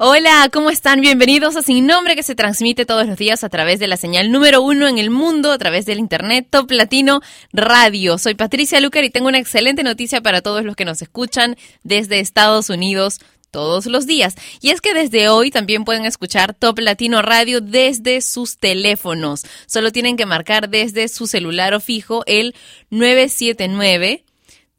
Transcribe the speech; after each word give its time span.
Hola, 0.00 0.48
¿cómo 0.52 0.70
están? 0.70 1.00
Bienvenidos 1.00 1.56
a 1.56 1.62
Sin 1.62 1.84
Nombre 1.84 2.14
que 2.14 2.22
se 2.22 2.36
transmite 2.36 2.86
todos 2.86 3.04
los 3.08 3.18
días 3.18 3.42
a 3.42 3.48
través 3.48 3.80
de 3.80 3.88
la 3.88 3.96
señal 3.96 4.30
número 4.30 4.62
uno 4.62 4.86
en 4.86 4.96
el 4.96 5.10
mundo, 5.10 5.50
a 5.50 5.58
través 5.58 5.86
del 5.86 5.98
internet 5.98 6.46
Top 6.48 6.70
Latino 6.70 7.20
Radio. 7.52 8.16
Soy 8.16 8.36
Patricia 8.36 8.80
Lucar 8.80 9.02
y 9.02 9.10
tengo 9.10 9.26
una 9.26 9.40
excelente 9.40 9.82
noticia 9.82 10.20
para 10.20 10.40
todos 10.40 10.64
los 10.64 10.76
que 10.76 10.84
nos 10.84 11.02
escuchan 11.02 11.56
desde 11.82 12.20
Estados 12.20 12.70
Unidos 12.70 13.18
todos 13.50 13.86
los 13.86 14.06
días. 14.06 14.36
Y 14.60 14.70
es 14.70 14.80
que 14.80 14.94
desde 14.94 15.30
hoy 15.30 15.50
también 15.50 15.84
pueden 15.84 16.04
escuchar 16.04 16.54
Top 16.54 16.78
Latino 16.78 17.20
Radio 17.20 17.60
desde 17.60 18.20
sus 18.20 18.58
teléfonos. 18.58 19.46
Solo 19.66 19.90
tienen 19.90 20.16
que 20.16 20.26
marcar 20.26 20.68
desde 20.68 21.08
su 21.08 21.26
celular 21.26 21.74
o 21.74 21.80
fijo 21.80 22.22
el 22.26 22.54
979 22.90 24.24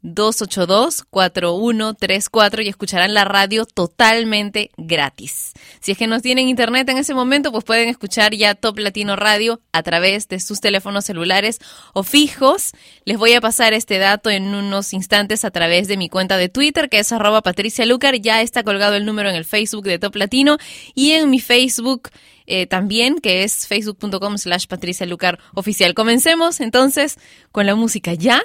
282-4134 0.02 2.64
y 2.64 2.68
escucharán 2.68 3.14
la 3.14 3.24
radio 3.24 3.66
totalmente 3.66 4.70
gratis. 4.76 5.52
Si 5.80 5.92
es 5.92 5.98
que 5.98 6.06
no 6.06 6.20
tienen 6.20 6.48
internet 6.48 6.88
en 6.88 6.98
ese 6.98 7.14
momento, 7.14 7.50
pues 7.52 7.64
pueden 7.64 7.88
escuchar 7.88 8.34
ya 8.34 8.54
Top 8.54 8.78
Latino 8.78 9.16
Radio 9.16 9.60
a 9.72 9.82
través 9.82 10.28
de 10.28 10.38
sus 10.40 10.60
teléfonos 10.60 11.04
celulares 11.04 11.58
o 11.92 12.02
fijos. 12.02 12.72
Les 13.04 13.18
voy 13.18 13.34
a 13.34 13.40
pasar 13.40 13.72
este 13.72 13.98
dato 13.98 14.30
en 14.30 14.54
unos 14.54 14.92
instantes 14.92 15.44
a 15.44 15.50
través 15.50 15.88
de 15.88 15.96
mi 15.96 16.08
cuenta 16.08 16.36
de 16.36 16.48
Twitter, 16.48 16.88
que 16.88 17.00
es 17.00 17.12
arroba 17.12 17.42
Patricia 17.42 17.86
Lucar. 17.86 18.16
Ya 18.16 18.42
está 18.42 18.62
colgado 18.62 18.96
el 18.96 19.04
número 19.04 19.28
en 19.28 19.36
el 19.36 19.44
Facebook 19.44 19.84
de 19.84 19.98
Top 19.98 20.16
Latino 20.16 20.58
y 20.94 21.12
en 21.12 21.30
mi 21.30 21.40
Facebook 21.40 22.10
eh, 22.46 22.66
también, 22.66 23.20
que 23.20 23.44
es 23.44 23.66
facebook.com 23.66 24.38
slash 24.38 24.66
Patricia 24.66 25.06
Lucar 25.06 25.38
oficial. 25.54 25.94
Comencemos 25.94 26.60
entonces 26.60 27.16
con 27.52 27.66
la 27.66 27.74
música 27.74 28.14
ya. 28.14 28.42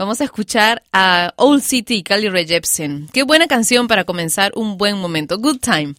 Vamos 0.00 0.22
a 0.22 0.24
escuchar 0.24 0.82
a 0.94 1.34
Old 1.36 1.60
City 1.60 2.02
Carly 2.02 2.30
Rae 2.30 2.46
Jepsen. 2.46 3.10
Qué 3.12 3.22
buena 3.22 3.46
canción 3.46 3.86
para 3.86 4.04
comenzar 4.04 4.50
un 4.54 4.78
buen 4.78 4.96
momento. 4.96 5.36
Good 5.36 5.58
time. 5.58 5.94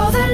You 0.00 0.12
show 0.12 0.29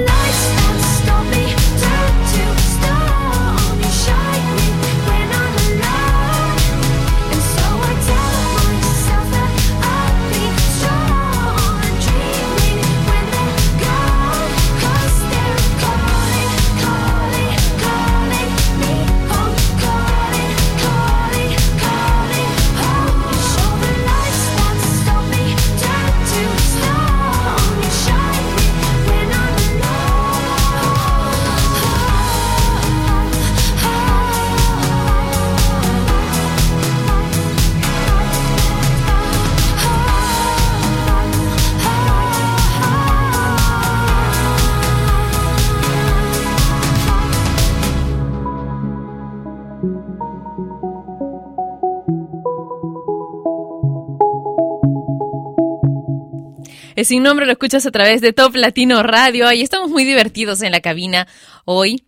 sin 57.07 57.23
nombre 57.23 57.45
lo 57.45 57.53
escuchas 57.53 57.85
a 57.85 57.91
través 57.91 58.19
de 58.19 58.33
Top 58.33 58.53
Latino 58.53 59.01
Radio 59.01 59.49
y 59.53 59.61
estamos 59.61 59.89
muy 59.89 60.03
divertidos 60.03 60.61
en 60.61 60.73
la 60.73 60.81
cabina 60.81 61.25
hoy 61.63 62.03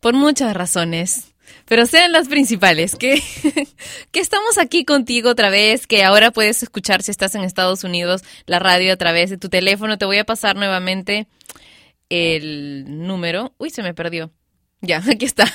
por 0.00 0.14
muchas 0.14 0.52
razones. 0.52 1.28
Pero 1.66 1.86
sean 1.86 2.10
las 2.10 2.26
principales, 2.26 2.96
que, 2.96 3.22
que 4.10 4.18
estamos 4.18 4.58
aquí 4.58 4.84
contigo 4.84 5.30
otra 5.30 5.48
vez, 5.48 5.86
que 5.86 6.02
ahora 6.02 6.32
puedes 6.32 6.60
escuchar 6.64 7.04
si 7.04 7.12
estás 7.12 7.36
en 7.36 7.44
Estados 7.44 7.84
Unidos 7.84 8.22
la 8.46 8.58
radio 8.58 8.92
a 8.92 8.96
través 8.96 9.30
de 9.30 9.38
tu 9.38 9.48
teléfono. 9.48 9.96
Te 9.96 10.06
voy 10.06 10.18
a 10.18 10.24
pasar 10.24 10.56
nuevamente 10.56 11.28
el 12.08 12.84
número. 13.06 13.54
Uy, 13.58 13.70
se 13.70 13.84
me 13.84 13.94
perdió. 13.94 14.32
Ya, 14.82 14.98
aquí 15.10 15.24
está. 15.24 15.50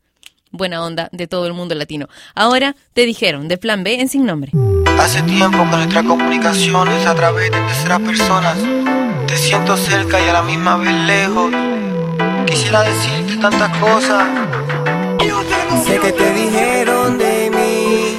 buena 0.52 0.84
onda 0.84 1.10
de 1.12 1.28
todo 1.28 1.46
el 1.46 1.54
mundo 1.54 1.76
latino. 1.76 2.08
Ahora 2.36 2.76
te 2.94 3.06
dijeron 3.06 3.48
de 3.48 3.58
Plan 3.58 3.84
B 3.84 4.00
en 4.00 4.10
Sin 4.10 4.26
Nombre. 4.26 4.52
Hace 5.00 5.22
tiempo 5.24 5.58
que 5.70 5.78
nuestra 5.78 6.04
comunicación 6.04 6.88
es 6.90 7.06
a 7.06 7.16
través 7.16 7.52
de 7.52 7.58
terceras 7.58 8.00
personas. 8.00 8.58
Te 9.28 9.38
siento 9.38 9.78
cerca 9.78 10.20
y 10.20 10.28
a 10.28 10.34
la 10.34 10.42
misma 10.42 10.78
vez 10.78 10.94
lejos. 11.06 11.52
Quisiera 12.48 12.82
decirte 12.82 13.38
tantas 13.38 13.78
cosas. 13.78 14.28
Sé 15.86 16.00
que 16.00 16.12
te 16.12 16.34
dijeron 16.34 17.18
de 17.18 17.52
mí, 17.52 18.18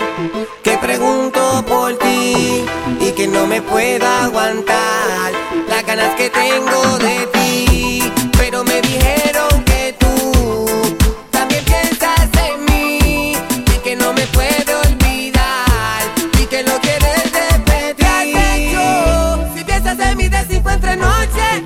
que 0.63 0.79
pregunto 0.79 1.65
por 1.67 1.97
ti 1.99 2.65
y 3.01 3.13
que 3.13 3.27
no 3.27 3.47
me 3.47 3.63
pueda 3.63 4.25
aguantar 4.25 5.33
las 5.69 5.85
ganas 5.87 6.15
que 6.17 6.31
tengo 6.31 6.99
de 6.99 7.27
ti. 7.33 8.13
Pero 8.39 8.63
me 8.65 8.81
dijeron 8.83 9.65
que 9.65 9.97
tú 9.99 10.97
también 11.31 11.65
piensas 11.65 12.29
en 12.47 12.65
mí 12.67 13.33
y 13.33 13.79
que 13.83 13.97
no 13.97 14.13
me 14.13 14.27
puedo 14.29 14.81
olvidar 14.83 16.03
y 16.41 16.47
que 16.47 16.63
lo 16.63 16.79
quieres 16.81 17.23
repetir. 17.33 17.97
¿Qué 17.97 18.07
has 18.07 18.57
hecho? 18.57 19.49
Si 19.57 19.65
piensas 19.65 19.99
en 19.99 20.17
mí 20.17 20.29
de 20.29 20.47
cinco 20.49 20.71
entre 20.71 20.97
noche, 20.97 21.65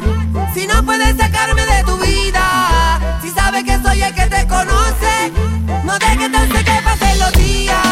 si 0.55 0.67
no 0.67 0.85
puedes 0.85 1.17
sacarme 1.17 1.67
de 1.67 1.83
tu 1.85 1.97
vida, 1.99 3.01
si 3.23 3.31
sabes 3.31 3.65
que 3.65 3.77
soy 3.83 4.03
el 4.03 4.15
que 4.15 4.27
te 4.27 4.47
conoce, 4.47 5.33
no 5.85 5.99
dejes 5.99 6.27
entonces 6.27 6.65
que 6.65 6.83
pasen 6.85 7.19
los 7.19 7.33
días. 7.33 7.84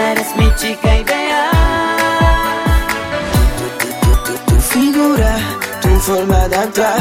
Eres 0.00 0.34
mi 0.36 0.48
chica 0.56 0.96
ideal. 0.96 1.50
Tu 4.46 4.56
figura, 4.72 5.32
tu 5.82 5.88
forma 6.00 6.48
de 6.48 6.56
actuar. 6.56 7.00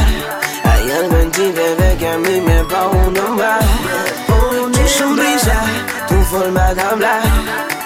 Hay 0.64 0.92
algo 0.92 1.18
en 1.18 1.32
ti, 1.32 1.52
bebé, 1.60 1.98
que 2.00 2.08
a 2.08 2.18
mí 2.18 2.42
me 2.42 2.62
va 2.64 2.82
a 2.84 3.32
más. 3.42 3.66
Tu 4.74 4.88
sonrisa, 4.88 5.58
tu 6.08 6.16
forma 6.32 6.74
de 6.74 6.82
hablar. 6.82 7.24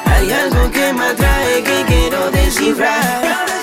Hay 0.06 0.32
algo 0.32 0.72
que 0.72 0.94
me 0.94 1.06
atrae 1.06 1.64
que 1.64 1.84
quiero 1.88 2.32
descifrar. 2.32 3.63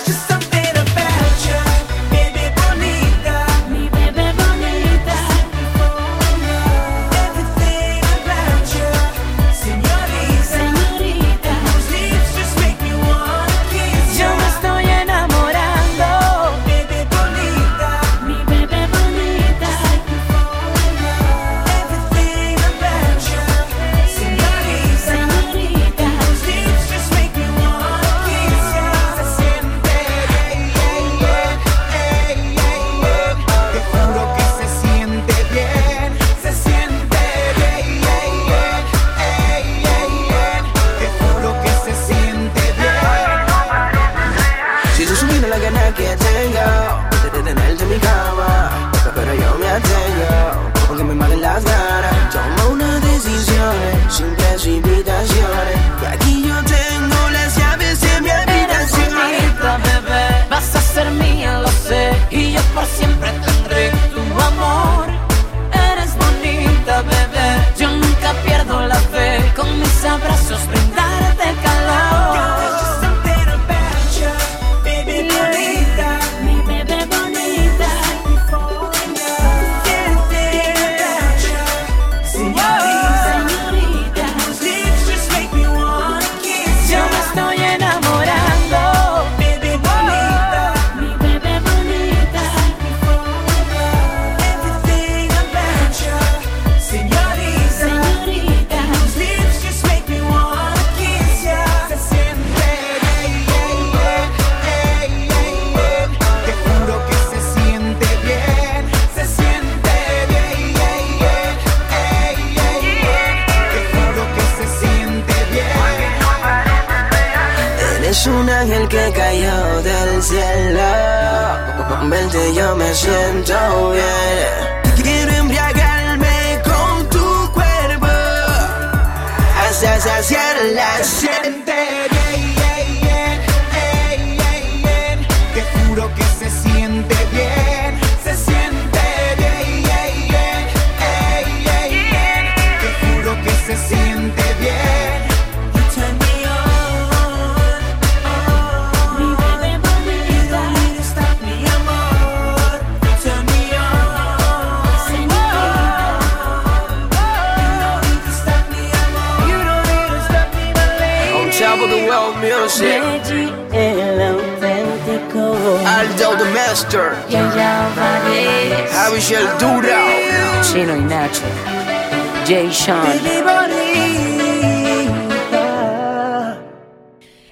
Sean. 172.73 173.07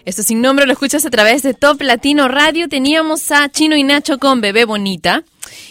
Esto 0.05 0.25
sin 0.25 0.40
nombre 0.40 0.67
lo 0.67 0.73
escuchas 0.73 1.07
a 1.07 1.11
través 1.11 1.45
de 1.45 1.55
Top 1.55 1.81
Latino 1.83 2.26
Radio. 2.26 2.69
Teníamos 2.69 3.31
a 3.31 3.49
Chino 3.49 3.76
y 3.76 3.85
Nacho 3.85 4.19
con 4.19 4.40
Bebé 4.40 4.64
Bonita. 4.64 5.23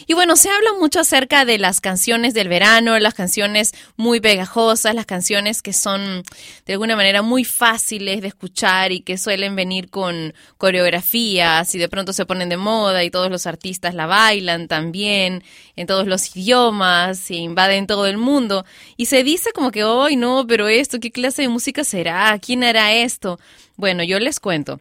Y 0.10 0.14
bueno, 0.14 0.38
se 0.38 0.50
habla 0.50 0.72
mucho 0.80 1.02
acerca 1.02 1.44
de 1.44 1.58
las 1.58 1.82
canciones 1.82 2.34
del 2.34 2.48
verano, 2.48 2.98
las 2.98 3.14
canciones 3.14 3.74
muy 3.98 4.22
pegajosas, 4.22 4.96
las 4.96 5.06
canciones 5.06 5.62
que 5.62 5.74
son 5.74 6.24
de 6.66 6.74
alguna 6.74 6.96
manera 6.96 7.22
muy 7.22 7.44
fáciles 7.44 8.22
de 8.22 8.30
escuchar 8.30 8.94
y 8.94 9.02
que 9.02 9.18
suelen 9.18 9.58
venir 9.58 9.90
con 9.90 10.34
coreografías 10.58 11.76
y 11.76 11.78
de 11.78 11.90
pronto 11.90 12.14
se 12.14 12.26
ponen 12.26 12.48
de 12.48 12.56
moda 12.56 13.04
y 13.04 13.12
todos 13.12 13.30
los 13.30 13.46
artistas 13.48 13.96
la 13.96 14.06
bailan 14.06 14.70
también 14.70 15.44
en 15.76 15.88
todos 15.88 16.08
los 16.08 16.38
idiomas 16.38 17.30
e 17.30 17.36
invaden 17.36 17.86
todo 17.86 18.08
el 18.08 18.18
mundo. 18.18 18.66
Y 18.96 19.08
se 19.08 19.26
dice 19.26 19.52
como 19.52 19.72
que, 19.72 19.84
hoy 19.84 20.16
no, 20.16 20.48
pero 20.48 20.70
esto, 20.70 21.02
¿qué 21.02 21.12
clase 21.12 21.42
de 21.42 21.50
música 21.50 21.84
será? 21.84 22.40
¿Quién 22.40 22.64
hará 22.64 22.94
esto? 22.94 23.42
Bueno, 23.76 24.04
yo 24.04 24.20
les 24.20 24.40
cuento 24.40 24.80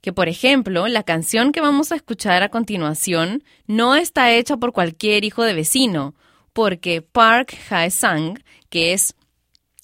que, 0.00 0.12
por 0.12 0.28
ejemplo, 0.28 0.88
la 0.88 1.02
canción 1.02 1.52
que 1.52 1.60
vamos 1.60 1.92
a 1.92 1.96
escuchar 1.96 2.42
a 2.42 2.48
continuación 2.48 3.44
no 3.66 3.94
está 3.96 4.32
hecha 4.32 4.56
por 4.56 4.72
cualquier 4.72 5.24
hijo 5.24 5.42
de 5.44 5.54
vecino, 5.54 6.14
porque 6.52 7.02
Park 7.02 7.56
Hae-sang, 7.68 8.42
que 8.68 8.92
es 8.92 9.14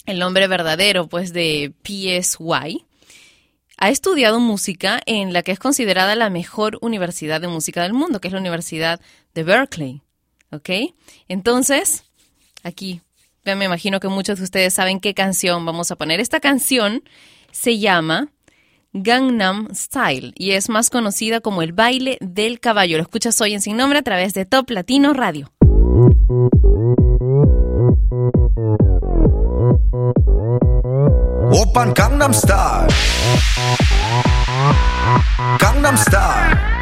el 0.06 0.18
nombre 0.18 0.49
verdadero 0.49 1.08
pues 1.08 1.32
de 1.32 1.73
PSY, 1.82 2.84
ha 3.78 3.90
estudiado 3.90 4.40
música 4.40 5.00
en 5.04 5.32
la 5.32 5.43
que 5.43 5.52
es 5.52 5.58
considerada 5.58 6.14
la 6.17 6.30
mejor 6.30 6.78
universidad 6.80 7.40
de 7.40 7.49
música 7.49 7.82
del 7.82 7.93
mundo, 7.93 8.21
que 8.21 8.28
es 8.28 8.32
la 8.32 8.40
Universidad 8.40 9.00
de 9.34 9.43
Berkeley. 9.43 10.02
¿Ok? 10.50 10.71
Entonces, 11.28 12.04
aquí, 12.62 13.02
ya 13.45 13.54
me 13.54 13.67
imagino 13.67 14.00
que 14.00 14.08
muchos 14.08 14.38
de 14.38 14.45
ustedes 14.45 14.73
saben 14.73 15.00
qué 15.00 15.12
canción 15.12 15.67
vamos 15.67 15.90
a 15.90 15.97
poner. 15.97 16.21
Esta 16.21 16.40
canción 16.40 17.02
se 17.52 17.78
llama 17.78 18.32
Gangnam 18.94 19.70
Style 19.74 20.33
y 20.35 20.51
es 20.51 20.70
más 20.70 20.89
conocida 20.89 21.39
como 21.39 21.61
el 21.61 21.74
baile 21.74 22.17
del 22.20 22.59
caballo. 22.59 22.98
Lo 22.98 23.03
escuchas 23.03 23.39
hoy 23.41 23.53
en 23.53 23.61
Sin 23.61 23.77
Nombre 23.77 24.00
a 24.00 24.03
través 24.03 24.33
de 24.33 24.46
Top 24.46 24.70
Latino 24.70 25.13
Radio. 25.13 25.51
오빤 31.53 31.94
강남 31.94 32.31
스타일 32.31 32.87
강남 35.59 35.96
스타 35.98 36.81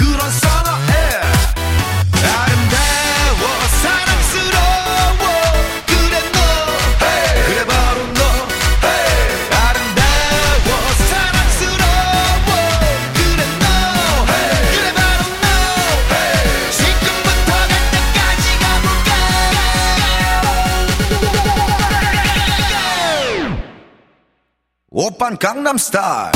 오빤 24.90 25.36
강남스타일 25.38 26.32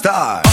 star. 0.00 0.49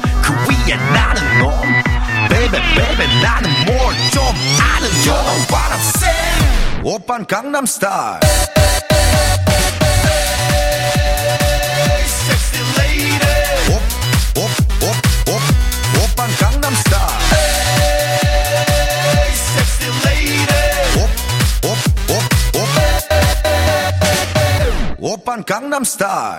그 0.00 0.32
위에 0.48 0.76
나는 0.76 1.38
놈 1.38 1.52
베이베 2.28 2.60
베이베 2.74 3.06
나는 3.22 3.50
뭘 3.66 3.94
좀 4.10 4.24
아는 4.60 4.88
놈 5.04 5.06
You 5.06 5.12
know 5.12 5.38
what 5.50 5.72
I'm 5.72 5.80
saying 5.80 6.82
오빤 6.84 7.26
강남스타일 7.26 8.20
오빤 24.98 25.44
강남스타일 25.44 26.38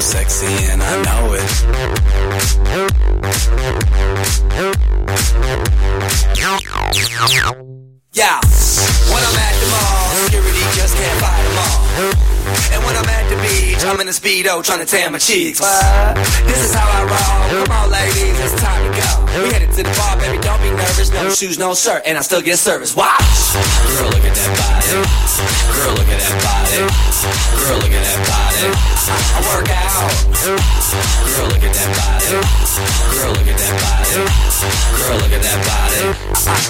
Sexy 0.00 0.46
and 0.70 0.80
I 0.82 1.02
know 1.02 1.34
it. 1.34 1.42
Yeah, 8.12 8.40
when 9.10 9.22
I'm 9.22 9.38
at 9.38 9.54
the 9.58 9.66
mall, 9.74 10.10
security 10.24 10.64
just 10.78 10.94
can't 10.96 11.18
fight 11.20 11.46
on. 11.58 12.28
And 12.72 12.80
when 12.86 12.96
I'm 12.96 13.08
at 13.08 13.28
the 13.28 13.36
beach, 13.42 13.84
I'm 13.84 14.00
in 14.00 14.08
a 14.08 14.12
speedo 14.12 14.62
trying 14.64 14.80
to 14.80 14.86
tan 14.86 15.12
my 15.12 15.18
cheeks. 15.18 15.60
What? 15.60 16.14
This 16.46 16.64
is 16.64 16.74
how 16.74 16.86
I 16.86 17.02
roll. 17.02 17.64
Come 17.66 17.76
on, 17.76 17.90
ladies, 17.90 18.38
it's 18.38 18.54
time 18.62 18.82
to 18.86 18.92
go. 18.94 19.42
We 19.42 19.52
headed 19.52 19.72
to 19.76 19.82
the 19.82 19.94
bar, 19.98 20.07
No 21.28 21.34
shoes, 21.36 21.58
no 21.58 21.74
shirt, 21.76 22.08
and 22.08 22.16
I 22.16 22.24
still 22.24 22.40
get 22.40 22.56
service. 22.56 22.96
Watch. 22.96 23.12
Girl, 23.12 24.08
look 24.08 24.24
at 24.24 24.32
that 24.32 24.48
body. 24.56 24.96
Girl, 25.76 25.92
look 25.92 26.08
at 26.08 26.24
that 26.24 26.40
body. 26.40 26.88
Girl, 26.88 27.76
look 27.84 27.92
at 27.92 28.00
that 28.00 28.16
body. 28.24 28.72
I 28.72 29.44
work 29.44 29.68
out. 29.68 30.08
Girl, 30.32 31.52
look 31.52 31.60
at 31.60 31.76
that 31.76 31.90
body. 32.00 32.32
Girl, 32.32 33.28
look 33.36 33.44
at 33.44 33.60
that 33.60 33.76
body. 33.76 34.24
Girl, 34.24 35.20
look 35.20 35.36
at 35.36 35.44
that 35.44 35.60
body. 35.68 36.16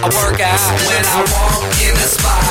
I 0.02 0.10
work 0.26 0.42
out 0.42 0.58
when 0.90 1.06
I 1.06 1.22
walk 1.22 1.62
in 1.78 1.94
the 1.94 2.08
spot. 2.10 2.42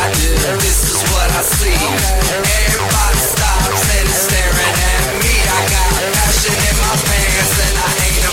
This 0.64 0.88
is 0.88 1.04
what 1.12 1.28
I 1.28 1.44
see. 1.44 1.76
Everybody 1.76 3.20
stops 3.20 3.84
and 3.84 4.08
is 4.08 4.16
staring 4.16 4.80
at 4.80 5.12
me. 5.28 5.44
I 5.44 5.60
got 5.76 5.92
passion 6.16 6.56
in 6.56 6.76
my 6.80 6.96
pants 7.04 7.52
and 7.68 7.76
I 7.76 7.92
ain't 8.00 8.24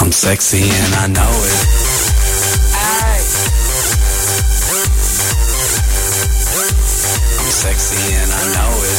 I'm 0.00 0.10
sexy 0.10 0.66
and 0.66 0.94
I 0.98 1.06
know 1.06 1.30
it. 1.46 1.54
I'm 7.38 7.50
sexy 7.54 8.02
and 8.18 8.30
I 8.34 8.42
know 8.50 8.72
it. 8.82 8.98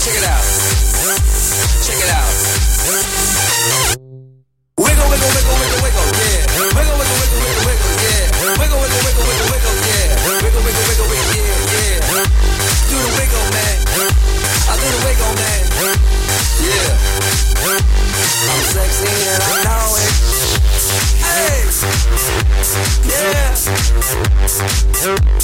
Check 0.00 0.16
it 0.16 0.24
out. 0.24 0.40
Check 1.84 2.00
it 2.00 2.08
out. 2.08 2.32
Wiggle, 4.80 5.08
wiggle, 5.12 5.28
wiggle, 5.28 5.56
wiggle, 5.60 5.80
wiggle, 5.84 6.08
yeah. 6.16 6.48
Wiggle, 6.56 6.96
wiggle, 6.96 6.96
wiggle, 6.96 7.40
wiggle, 7.44 7.68
wiggle, 7.68 7.92
yeah. 8.00 8.32
Wiggle, 8.40 8.80
wiggle, 8.80 9.00
wiggle, 9.04 9.28
wiggle, 9.28 9.52
wiggle, 9.52 9.76
yeah. 9.84 10.08
Wiggle, 10.24 10.64
wiggle, 10.64 10.84
wiggle, 10.88 11.08
wiggle, 11.12 11.36
yeah, 11.36 11.68
yeah. 11.76 12.24
Do 12.88 12.96
the 12.96 13.12
wiggle, 13.20 13.43
Yeah. 16.60 16.94
I'm 18.46 18.62
sexy 18.70 19.10
and 19.26 19.42
I 19.42 19.64
know 19.64 19.96
it. 19.98 20.14
Hey. 21.24 21.58
Yeah. 23.10 23.54
Girl, 25.04 25.18
look 25.18 25.40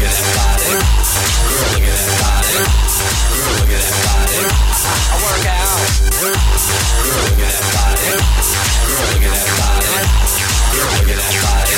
at 0.00 0.14
that 0.14 0.30
body. 0.36 0.70
Girl, 0.70 0.74
look 1.70 1.84
at 1.84 1.98
that 1.98 2.20
body. 2.20 2.52
Girl, 2.52 2.68
look 3.58 3.70
at 3.70 3.82
that 3.82 4.02
body. 4.06 4.29
I 4.42 5.16
work 5.20 5.44
out. 5.46 5.76
Girl, 6.20 6.32
look 6.32 7.40
at 7.40 7.52
that 7.52 7.68
body. 7.76 8.00
Girl, 8.88 9.04
look 9.12 9.20
at 9.20 9.36
that 9.36 9.52
body. 9.60 9.84
Girl, 10.72 10.88
look 10.96 11.08
at 11.08 11.20
that 11.20 11.36
body. 11.44 11.70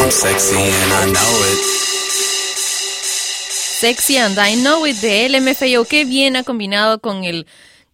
I'm 0.00 0.10
sexy 0.10 0.56
and 0.56 0.92
I 0.92 1.06
know 1.12 1.42
it. 1.44 1.83
Sexy 3.84 4.16
and 4.16 4.38
I 4.38 4.54
Know 4.62 4.86
It 4.86 4.96
de 5.02 5.28
LMFAO. 5.28 5.84
Qué 5.84 6.06
bien 6.06 6.36
ha 6.36 6.42
combinado 6.42 7.00
con 7.00 7.24
el 7.24 7.46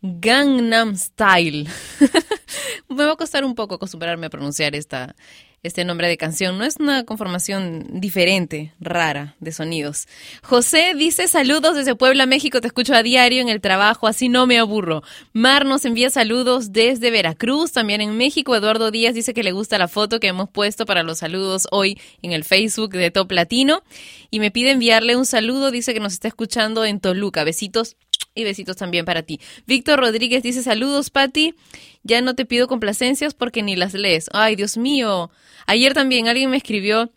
Gangnam 0.03 0.95
Style. 0.95 1.69
Me 2.89 3.05
va 3.05 3.15
a 3.15 3.17
costar 3.17 3.45
un 3.45 3.57
poco 3.57 3.75
acostumbrarme 3.75 4.27
a 4.27 4.31
pronunciar 4.31 4.77
esta, 4.77 5.17
este 5.63 5.85
nombre 5.85 6.09
de 6.09 6.17
canción. 6.17 6.59
No 6.59 6.65
es 6.65 6.77
una 6.79 7.05
conformación 7.05 7.87
diferente, 8.01 8.73
rara 8.81 9.37
de 9.41 9.53
sonidos. 9.53 10.09
José 10.43 10.95
dice 10.97 11.29
saludos 11.29 11.77
desde 11.77 11.95
Puebla, 11.95 12.27
México. 12.27 12.61
Te 12.61 12.67
escucho 12.69 12.95
a 12.95 13.03
diario 13.03 13.43
en 13.43 13.49
el 13.49 13.61
trabajo, 13.61 14.07
así 14.07 14.29
no 14.29 14.47
me 14.47 14.59
aburro. 14.59 15.03
Mar 15.33 15.67
nos 15.67 15.85
envía 15.85 16.11
saludos 16.11 16.73
desde 16.73 17.11
Veracruz, 17.11 17.73
también 17.73 18.01
en 18.01 18.17
México. 18.17 18.57
Eduardo 18.57 18.91
Díaz 18.91 19.15
dice 19.15 19.35
que 19.35 19.43
le 19.43 19.53
gusta 19.53 19.79
la 19.79 19.89
foto 19.89 20.21
que 20.21 20.29
hemos 20.29 20.49
puesto 20.49 20.87
para 20.87 21.03
los 21.03 21.19
saludos 21.19 21.67
hoy 21.71 22.01
en 22.23 22.33
el 22.33 22.45
Facebook 22.45 22.91
de 22.91 23.11
Top 23.11 23.31
Latino. 23.33 23.83
Y 24.31 24.41
me 24.41 24.51
pide 24.51 24.71
enviarle 24.71 25.17
un 25.17 25.27
saludo. 25.27 25.71
Dice 25.71 25.93
que 25.93 26.01
nos 26.01 26.15
está 26.15 26.29
escuchando 26.29 26.85
en 26.85 27.01
Toluca. 27.01 27.45
Besitos 27.45 27.97
y 28.41 28.45
besitos 28.45 28.77
también 28.77 29.05
para 29.05 29.23
ti. 29.23 29.41
Víctor 29.67 30.01
Rodríguez 30.01 30.43
dice 30.43 30.63
saludos, 30.63 31.11
Patti. 31.11 31.55
Ya 32.03 32.21
no 32.23 32.35
te 32.35 32.47
pido 32.47 32.67
complacencias 32.67 33.35
porque 33.35 33.63
ni 33.63 33.77
las 33.77 33.95
lees. 33.95 34.29
Ay, 34.33 34.57
Dios 34.57 34.77
mío. 34.77 35.31
Ayer 35.67 35.95
también 35.95 36.29
alguien 36.29 36.51
me 36.51 36.57
escribió, 36.57 37.11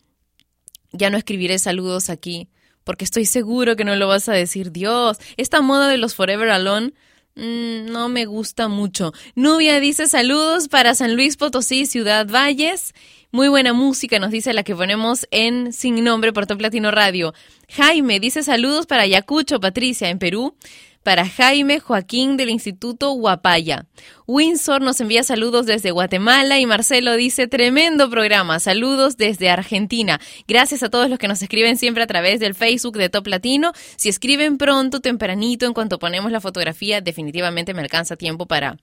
ya 0.92 1.10
no 1.10 1.16
escribiré 1.16 1.58
saludos 1.58 2.10
aquí 2.10 2.48
porque 2.84 3.04
estoy 3.04 3.24
seguro 3.24 3.76
que 3.76 3.84
no 3.84 3.96
lo 3.96 4.06
vas 4.06 4.28
a 4.28 4.34
decir. 4.34 4.70
Dios, 4.70 5.18
esta 5.36 5.60
moda 5.62 5.88
de 5.88 5.96
los 5.96 6.14
Forever 6.14 6.50
Alone 6.50 6.92
mm, 7.34 7.86
no 7.86 8.08
me 8.08 8.26
gusta 8.26 8.68
mucho. 8.68 9.12
Nubia 9.34 9.80
dice 9.80 10.06
saludos 10.06 10.68
para 10.68 10.94
San 10.94 11.16
Luis 11.16 11.36
Potosí, 11.36 11.86
Ciudad 11.86 12.28
Valles. 12.28 12.94
Muy 13.32 13.48
buena 13.48 13.72
música, 13.72 14.20
nos 14.20 14.30
dice 14.30 14.52
la 14.52 14.62
que 14.62 14.76
ponemos 14.76 15.26
en 15.32 15.72
Sin 15.72 16.04
Nombre 16.04 16.32
por 16.32 16.46
Top 16.46 16.60
Latino 16.60 16.92
Radio. 16.92 17.34
Jaime 17.68 18.20
dice 18.20 18.44
saludos 18.44 18.86
para 18.86 19.02
Ayacucho, 19.02 19.58
Patricia, 19.58 20.08
en 20.08 20.20
Perú 20.20 20.54
para 21.04 21.28
Jaime 21.28 21.78
Joaquín 21.78 22.36
del 22.36 22.50
Instituto 22.50 23.12
Guapaya. 23.12 23.86
Windsor 24.26 24.80
nos 24.80 25.00
envía 25.00 25.22
saludos 25.22 25.66
desde 25.66 25.92
Guatemala 25.92 26.58
y 26.58 26.66
Marcelo 26.66 27.14
dice 27.14 27.46
tremendo 27.46 28.10
programa. 28.10 28.58
Saludos 28.58 29.16
desde 29.16 29.50
Argentina. 29.50 30.20
Gracias 30.48 30.82
a 30.82 30.90
todos 30.90 31.08
los 31.08 31.18
que 31.20 31.28
nos 31.28 31.42
escriben 31.42 31.76
siempre 31.76 32.02
a 32.02 32.08
través 32.08 32.40
del 32.40 32.54
Facebook 32.54 32.96
de 32.96 33.10
Top 33.10 33.26
Latino. 33.26 33.72
Si 33.96 34.08
escriben 34.08 34.56
pronto, 34.56 35.00
tempranito, 35.00 35.66
en 35.66 35.74
cuanto 35.74 35.98
ponemos 35.98 36.32
la 36.32 36.40
fotografía, 36.40 37.00
definitivamente 37.00 37.74
me 37.74 37.82
alcanza 37.82 38.16
tiempo 38.16 38.46
para 38.46 38.78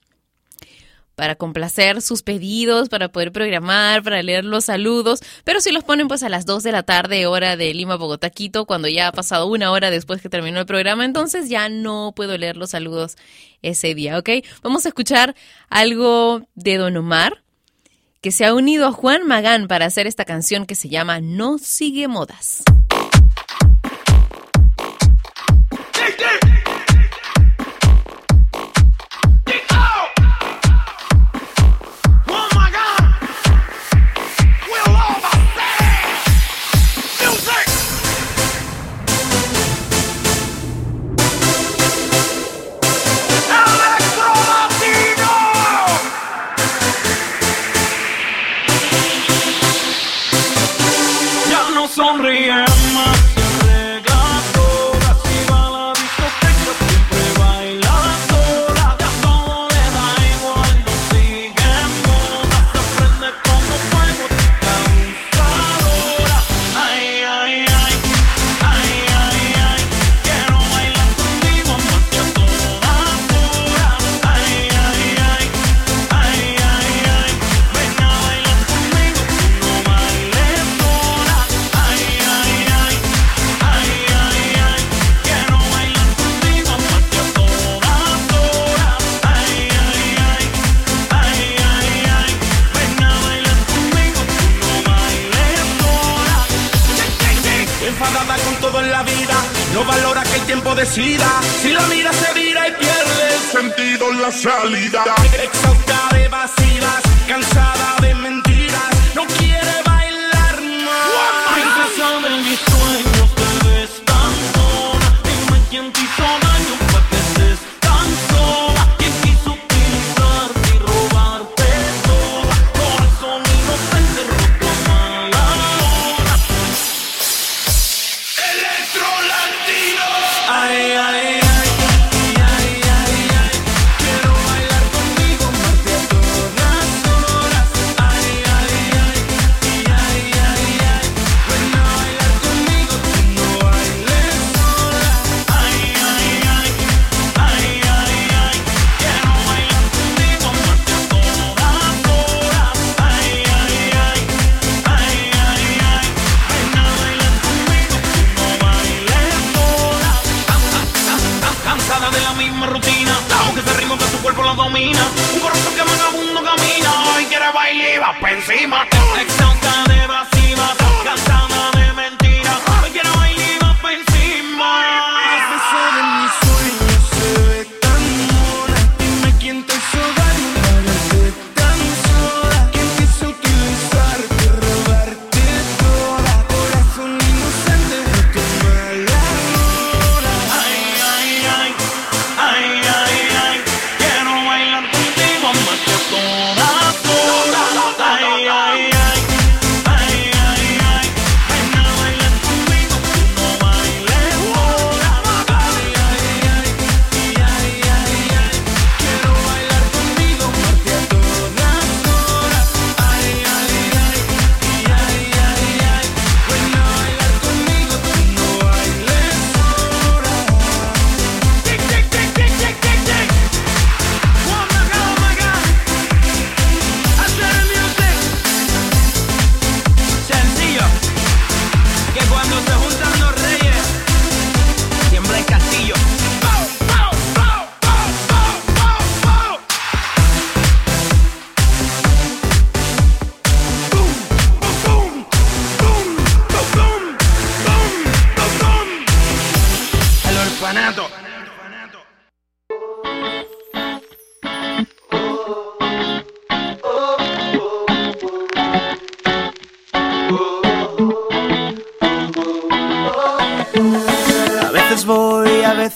para 1.14 1.34
complacer 1.34 2.00
sus 2.02 2.22
pedidos, 2.22 2.88
para 2.88 3.10
poder 3.10 3.32
programar, 3.32 4.02
para 4.02 4.22
leer 4.22 4.44
los 4.44 4.66
saludos, 4.66 5.20
pero 5.44 5.60
si 5.60 5.70
los 5.70 5.84
ponen 5.84 6.08
pues 6.08 6.22
a 6.22 6.28
las 6.28 6.46
2 6.46 6.62
de 6.62 6.72
la 6.72 6.82
tarde, 6.82 7.26
hora 7.26 7.56
de 7.56 7.74
Lima, 7.74 7.96
Bogotá, 7.96 8.30
Quito, 8.30 8.66
cuando 8.66 8.88
ya 8.88 9.08
ha 9.08 9.12
pasado 9.12 9.46
una 9.46 9.70
hora 9.70 9.90
después 9.90 10.22
que 10.22 10.28
terminó 10.28 10.60
el 10.60 10.66
programa, 10.66 11.04
entonces 11.04 11.48
ya 11.48 11.68
no 11.68 12.12
puedo 12.16 12.36
leer 12.38 12.56
los 12.56 12.70
saludos 12.70 13.16
ese 13.62 13.94
día, 13.94 14.18
¿ok? 14.18 14.30
Vamos 14.62 14.84
a 14.84 14.88
escuchar 14.88 15.34
algo 15.68 16.42
de 16.54 16.76
Don 16.78 16.96
Omar, 16.96 17.42
que 18.20 18.30
se 18.30 18.44
ha 18.44 18.54
unido 18.54 18.86
a 18.86 18.92
Juan 18.92 19.26
Magán 19.26 19.66
para 19.66 19.86
hacer 19.86 20.06
esta 20.06 20.24
canción 20.24 20.66
que 20.66 20.76
se 20.76 20.88
llama 20.88 21.20
No 21.20 21.58
sigue 21.58 22.08
modas. 22.08 22.62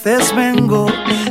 veces 0.05 0.35
vengo, 0.35 0.87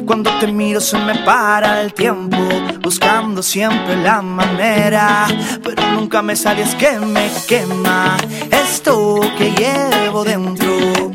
cuando 0.06 0.32
te 0.40 0.48
miro 0.48 0.80
se 0.80 0.98
me 0.98 1.16
para 1.24 1.82
el 1.82 1.94
tiempo, 1.94 2.38
buscando 2.82 3.42
siempre 3.44 3.96
la 3.98 4.22
manera, 4.22 5.28
pero 5.64 5.92
nunca 5.92 6.22
me 6.22 6.36
sale, 6.36 6.64
es 6.64 6.76
que 6.76 7.00
me 7.00 7.30
quema 7.48 8.18
esto 8.52 9.20
que 9.38 9.52
llevo 9.52 10.24
dentro. 10.24 11.12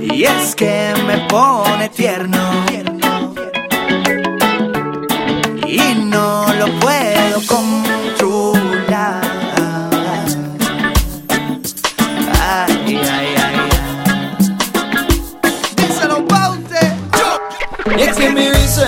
Y 0.00 0.24
es 0.24 0.54
que 0.54 0.94
me 1.06 1.18
pone 1.28 1.88
tierno 1.90 2.50
y 5.66 5.94
no 6.06 6.46
lo 6.54 6.66
puedo 6.80 7.42
comer. 7.46 7.85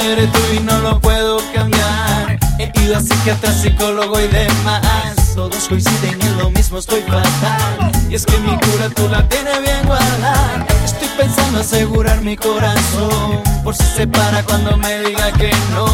eres 0.09 0.33
tú 0.33 0.41
y 0.55 0.61
no 0.61 0.79
lo 0.81 1.01
puedo 1.01 1.39
cambiar. 1.55 2.39
He 2.59 2.73
ido 2.83 2.97
a 2.97 3.01
psiquiatra, 3.01 3.53
psicólogo 3.53 4.19
y 4.21 4.29
demás. 4.29 5.35
Todos 5.35 5.69
coinciden 5.69 6.21
en 6.21 6.39
lo 6.39 6.51
mismo, 6.51 6.79
estoy 6.79 7.03
fatal. 7.03 7.93
Y 8.11 8.15
es 8.15 8.25
que 8.27 8.39
mi 8.39 8.57
cura 8.57 8.89
tú 8.95 9.09
la 9.09 9.29
tienes 9.29 9.61
bien 9.61 9.85
guardada. 9.85 10.67
Estoy 10.85 11.09
pensando 11.17 11.61
asegurar 11.61 12.21
mi 12.23 12.37
corazón. 12.37 13.43
Por 13.63 13.75
si 13.75 13.85
se 13.85 14.07
para 14.07 14.43
cuando 14.45 14.77
me 14.77 15.01
diga 15.01 15.31
que 15.33 15.51
no. 15.75 15.87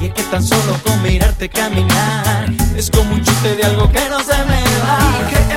Y 0.00 0.06
es 0.06 0.14
que 0.14 0.22
tan 0.24 0.42
solo 0.42 0.76
con 0.84 1.02
mirarte 1.02 1.48
caminar 1.48 2.46
es 2.76 2.90
como 2.90 3.14
un 3.14 3.22
chute 3.22 3.56
de 3.56 3.64
algo 3.64 3.90
que 3.90 4.08
no 4.08 4.18
se 4.20 4.36
me 4.44 4.62
va. 4.82 5.49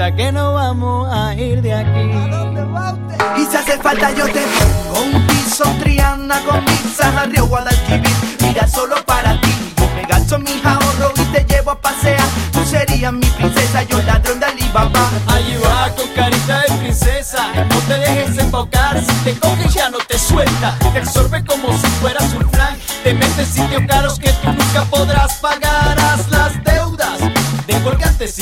cuenta 0.00 0.16
que 0.16 0.32
no 0.32 0.54
vamos 0.54 1.08
a 1.12 1.34
ir 1.34 1.60
de 1.60 1.74
aquí. 1.74 2.12
¿A 2.12 2.28
dónde 2.28 2.62
va 2.64 2.92
usted? 2.92 3.16
Y 3.36 3.44
si 3.44 3.56
hace 3.56 3.78
falta 3.78 4.10
yo 4.12 4.24
te 4.26 4.40
pongo 4.40 5.16
un 5.16 5.26
piso, 5.26 5.64
Triana 5.80 6.40
con 6.44 6.64
pizza, 6.64 7.26
Río 7.26 7.46
Guadalquivir. 7.46 8.10
Mira 8.40 8.66
solo 8.66 8.96
para 9.04 9.38
ti, 9.40 9.52
yo 9.76 9.88
me 9.94 10.02
gasto 10.04 10.38
mis 10.38 10.64
ahorros 10.64 11.12
y 11.16 11.24
te 11.24 11.44
llevo 11.44 11.72
a 11.72 11.80
pasear. 11.80 12.20
Tú 12.52 12.64
serías 12.64 13.12
mi 13.12 13.26
princesa, 13.26 13.82
yo 13.82 14.00
ladrón 14.02 14.40
de 14.40 14.46
Alibaba. 14.46 15.10
Allí 15.26 15.56
va 15.62 15.94
con 15.94 16.08
carita 16.14 16.62
de 16.62 16.74
princesa, 16.78 17.48
no 17.68 17.76
te 17.86 17.98
dejes 17.98 18.38
embaucar. 18.38 18.98
Si 19.00 19.14
te 19.24 19.38
coge 19.38 19.68
ya 19.68 19.90
no 19.90 19.98
te 19.98 20.18
suelta, 20.18 20.78
te 20.92 20.98
absorbe 20.98 21.44
como 21.44 21.72
si 21.76 21.86
fueras 22.00 22.32
un 22.32 22.48
flan. 22.50 22.74
Te 23.04 23.12
mete 23.12 23.42
en 23.42 23.46
sitios 23.46 23.82
caros 23.86 24.18
que 24.18 24.30
tú 24.30 24.48
nunca 24.48 24.84
podrás 24.90 25.34
pagar. 25.34 25.69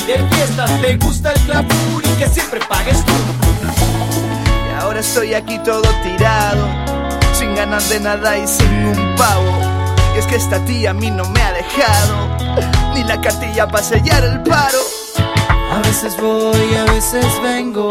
De 0.08 0.16
fiestas 0.30 0.70
te 0.80 0.96
gusta 0.96 1.32
el 1.32 1.40
clavur 1.42 2.02
y 2.02 2.08
que 2.18 2.26
siempre 2.26 2.60
pagues 2.66 3.04
tú. 3.04 3.12
Y 4.70 4.80
ahora 4.80 5.00
estoy 5.00 5.34
aquí 5.34 5.58
todo 5.58 5.82
tirado, 6.02 6.66
sin 7.34 7.54
ganas 7.54 7.90
de 7.90 8.00
nada 8.00 8.38
y 8.38 8.48
sin 8.48 8.86
un 8.86 9.14
pavo. 9.16 9.52
Y 10.14 10.20
es 10.20 10.24
que 10.24 10.36
esta 10.36 10.64
tía 10.64 10.92
a 10.92 10.94
mí 10.94 11.10
no 11.10 11.28
me 11.28 11.42
ha 11.42 11.52
dejado, 11.52 12.38
ni 12.94 13.04
la 13.04 13.20
cartilla 13.20 13.68
para 13.68 13.84
sellar 13.84 14.24
el 14.24 14.42
paro. 14.44 14.78
A 15.74 15.86
veces 15.86 16.16
voy, 16.16 16.74
a 16.74 16.90
veces 16.90 17.26
vengo. 17.42 17.90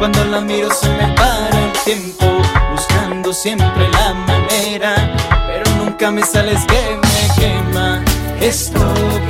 Cuando 0.00 0.24
la 0.24 0.40
miro 0.40 0.68
se 0.74 0.88
me 0.88 1.14
para 1.14 1.64
el 1.64 1.72
tiempo. 1.84 2.26
Buscando 2.72 3.32
siempre 3.32 3.88
la 3.88 4.14
manera. 4.14 4.96
Pero 5.46 5.76
nunca 5.76 6.10
me 6.10 6.22
sales 6.22 6.58
que 6.66 6.98
me 7.00 7.34
quema. 7.40 8.02
Esto 8.40 8.80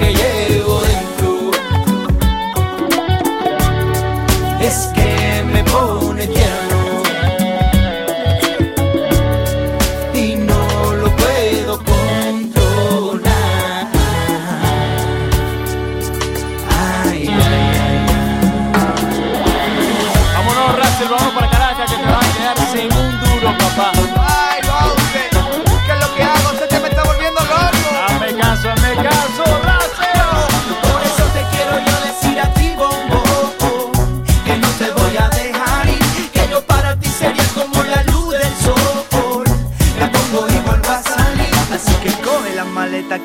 que 0.00 0.14
llevo 0.14 0.80
dentro. 0.80 1.01
Es 4.72 5.11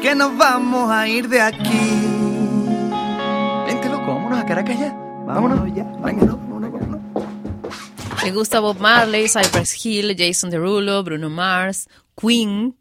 que 0.02 0.16
nos 0.16 0.38
vamos 0.38 0.92
a 0.92 1.08
ir 1.08 1.30
de 1.30 1.42
aquí. 1.42 1.64
Vente, 3.66 3.90
loco, 3.90 4.08
vámonos 4.08 4.40
a 4.40 4.46
Caracas 4.46 4.80
ya. 4.80 4.94
Vámonos, 5.26 5.74
ya. 5.74 5.84
Vámonos, 5.84 6.38
vámonos, 6.40 6.72
vámonos. 6.72 8.24
Le 8.24 8.32
gusta 8.32 8.60
Bob 8.60 8.80
Marley, 8.80 9.28
Cypress 9.28 9.86
Hill, 9.86 10.16
Jason 10.18 10.50
Derulo, 10.50 11.04
Bruno 11.04 11.30
Mars, 11.30 11.88
Queen. 12.20 12.76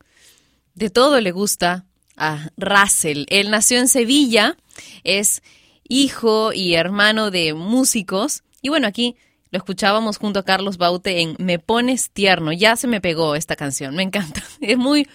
De 0.74 0.90
todo 0.90 1.20
le 1.20 1.30
gusta 1.30 1.84
a 2.16 2.50
Russell. 2.56 3.24
Él 3.28 3.50
nació 3.50 3.78
en 3.78 3.88
Sevilla, 3.88 4.56
es 5.04 5.42
hijo 5.88 6.52
y 6.52 6.74
hermano 6.74 7.30
de 7.30 7.54
músicos. 7.54 8.42
Y 8.62 8.68
bueno, 8.68 8.88
aquí 8.88 9.16
lo 9.50 9.58
escuchábamos 9.58 10.18
junto 10.18 10.40
a 10.40 10.44
Carlos 10.44 10.76
Baute 10.76 11.20
en 11.20 11.36
Me 11.38 11.58
Pones 11.58 12.10
Tierno. 12.10 12.52
Ya 12.52 12.74
se 12.76 12.88
me 12.88 13.00
pegó 13.00 13.36
esta 13.36 13.54
canción, 13.54 13.94
me 13.94 14.02
encanta. 14.02 14.42
Es 14.60 14.76
muy, 14.76 15.06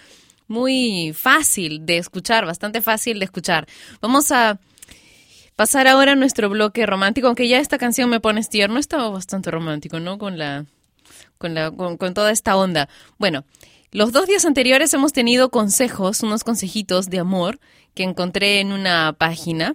muy 0.52 1.12
fácil 1.14 1.84
de 1.84 1.96
escuchar, 1.96 2.46
bastante 2.46 2.80
fácil 2.82 3.18
de 3.18 3.24
escuchar. 3.24 3.66
Vamos 4.00 4.30
a 4.30 4.60
pasar 5.56 5.88
ahora 5.88 6.12
a 6.12 6.16
nuestro 6.16 6.48
bloque 6.48 6.86
romántico, 6.86 7.26
aunque 7.26 7.48
ya 7.48 7.58
esta 7.58 7.78
canción 7.78 8.10
me 8.10 8.20
pones 8.20 8.48
tierno, 8.48 8.78
estaba 8.78 9.08
bastante 9.08 9.50
romántico, 9.50 9.98
¿no? 9.98 10.18
Con 10.18 10.38
la, 10.38 10.66
con 11.38 11.54
la, 11.54 11.70
con, 11.70 11.96
con 11.96 12.14
toda 12.14 12.30
esta 12.30 12.56
onda. 12.56 12.88
Bueno, 13.18 13.44
los 13.90 14.12
dos 14.12 14.26
días 14.26 14.44
anteriores 14.44 14.94
hemos 14.94 15.12
tenido 15.12 15.50
consejos, 15.50 16.22
unos 16.22 16.44
consejitos 16.44 17.10
de 17.10 17.18
amor 17.18 17.58
que 17.94 18.04
encontré 18.04 18.60
en 18.60 18.72
una 18.72 19.14
página. 19.14 19.74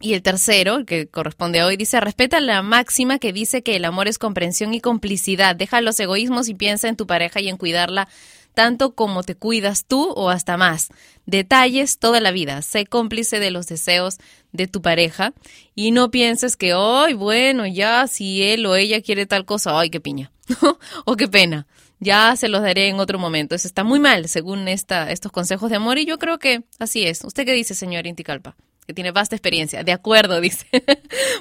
Y 0.00 0.14
el 0.14 0.22
tercero, 0.22 0.84
que 0.84 1.06
corresponde 1.06 1.60
a 1.60 1.66
hoy, 1.66 1.76
dice, 1.76 2.00
respeta 2.00 2.40
la 2.40 2.62
máxima 2.62 3.20
que 3.20 3.32
dice 3.32 3.62
que 3.62 3.76
el 3.76 3.84
amor 3.84 4.08
es 4.08 4.18
comprensión 4.18 4.74
y 4.74 4.80
complicidad. 4.80 5.54
Deja 5.54 5.80
los 5.80 6.00
egoísmos 6.00 6.48
y 6.48 6.54
piensa 6.54 6.88
en 6.88 6.96
tu 6.96 7.06
pareja 7.06 7.40
y 7.40 7.48
en 7.48 7.56
cuidarla 7.56 8.08
tanto 8.54 8.94
como 8.94 9.22
te 9.22 9.34
cuidas 9.34 9.84
tú 9.86 10.10
o 10.10 10.30
hasta 10.30 10.56
más. 10.56 10.88
Detalles 11.26 11.98
toda 11.98 12.20
la 12.20 12.30
vida. 12.30 12.62
Sé 12.62 12.86
cómplice 12.86 13.38
de 13.40 13.50
los 13.50 13.66
deseos 13.66 14.18
de 14.52 14.66
tu 14.66 14.82
pareja 14.82 15.32
y 15.74 15.90
no 15.90 16.10
pienses 16.10 16.56
que, 16.56 16.72
ay, 16.74 17.14
bueno, 17.14 17.66
ya 17.66 18.06
si 18.06 18.42
él 18.42 18.66
o 18.66 18.76
ella 18.76 19.00
quiere 19.00 19.26
tal 19.26 19.44
cosa, 19.44 19.78
ay, 19.78 19.90
qué 19.90 20.00
piña. 20.00 20.32
o 21.04 21.16
qué 21.16 21.28
pena. 21.28 21.66
Ya 22.00 22.34
se 22.34 22.48
los 22.48 22.62
daré 22.62 22.88
en 22.88 22.98
otro 22.98 23.18
momento. 23.18 23.54
Eso 23.54 23.68
está 23.68 23.84
muy 23.84 24.00
mal, 24.00 24.28
según 24.28 24.66
esta, 24.66 25.12
estos 25.12 25.30
consejos 25.30 25.70
de 25.70 25.76
amor, 25.76 25.98
y 25.98 26.04
yo 26.04 26.18
creo 26.18 26.38
que 26.38 26.64
así 26.80 27.06
es. 27.06 27.22
¿Usted 27.24 27.44
qué 27.44 27.52
dice, 27.52 27.74
señor 27.74 28.06
Inticalpa? 28.08 28.56
Tiene 28.94 29.10
vasta 29.10 29.36
experiencia. 29.36 29.84
De 29.84 29.92
acuerdo, 29.92 30.40
dice. 30.40 30.66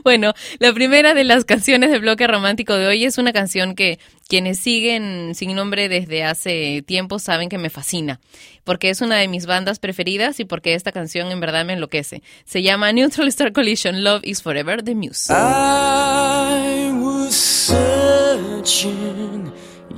bueno, 0.03 0.33
la 0.59 0.73
primera 0.73 1.13
de 1.13 1.23
las 1.23 1.45
canciones 1.45 1.91
del 1.91 2.01
bloque 2.01 2.27
romántico 2.27 2.75
de 2.75 2.87
hoy 2.87 3.05
es 3.05 3.17
una 3.17 3.31
canción 3.33 3.75
que 3.75 3.99
quienes 4.27 4.59
siguen 4.59 5.33
sin 5.35 5.55
nombre 5.55 5.89
desde 5.89 6.23
hace 6.23 6.83
tiempo 6.87 7.19
saben 7.19 7.49
que 7.49 7.57
me 7.57 7.69
fascina, 7.69 8.21
porque 8.63 8.89
es 8.89 9.01
una 9.01 9.17
de 9.17 9.27
mis 9.27 9.45
bandas 9.45 9.79
preferidas 9.79 10.39
y 10.39 10.45
porque 10.45 10.73
esta 10.73 10.93
canción 10.93 11.29
en 11.31 11.41
verdad 11.41 11.65
me 11.65 11.73
enloquece. 11.73 12.23
Se 12.45 12.61
llama 12.61 12.93
Neutral 12.93 13.27
Star 13.27 13.51
Collision, 13.51 14.03
Love 14.05 14.21
is 14.23 14.41
Forever, 14.41 14.81
The 14.83 14.95
Muse. 14.95 15.33
I 15.33 16.91
was 16.93 17.35
searching, 17.35 18.91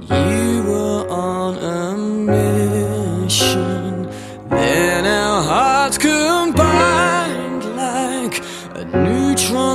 you 0.09 0.63
were 0.65 1.07
on 1.09 1.59
a 1.59 1.93
mission. 3.23 4.09
Then 4.49 5.05
our 5.05 5.43
hearts 5.43 5.97
combined 5.99 6.12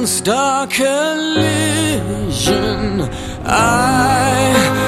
star 0.07 0.67
collision. 0.67 1.39
I 3.45 4.31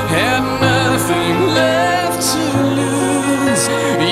had 0.09 0.43
nothing 0.61 1.37
left 1.55 2.21
to 2.33 2.45
lose. 2.79 3.65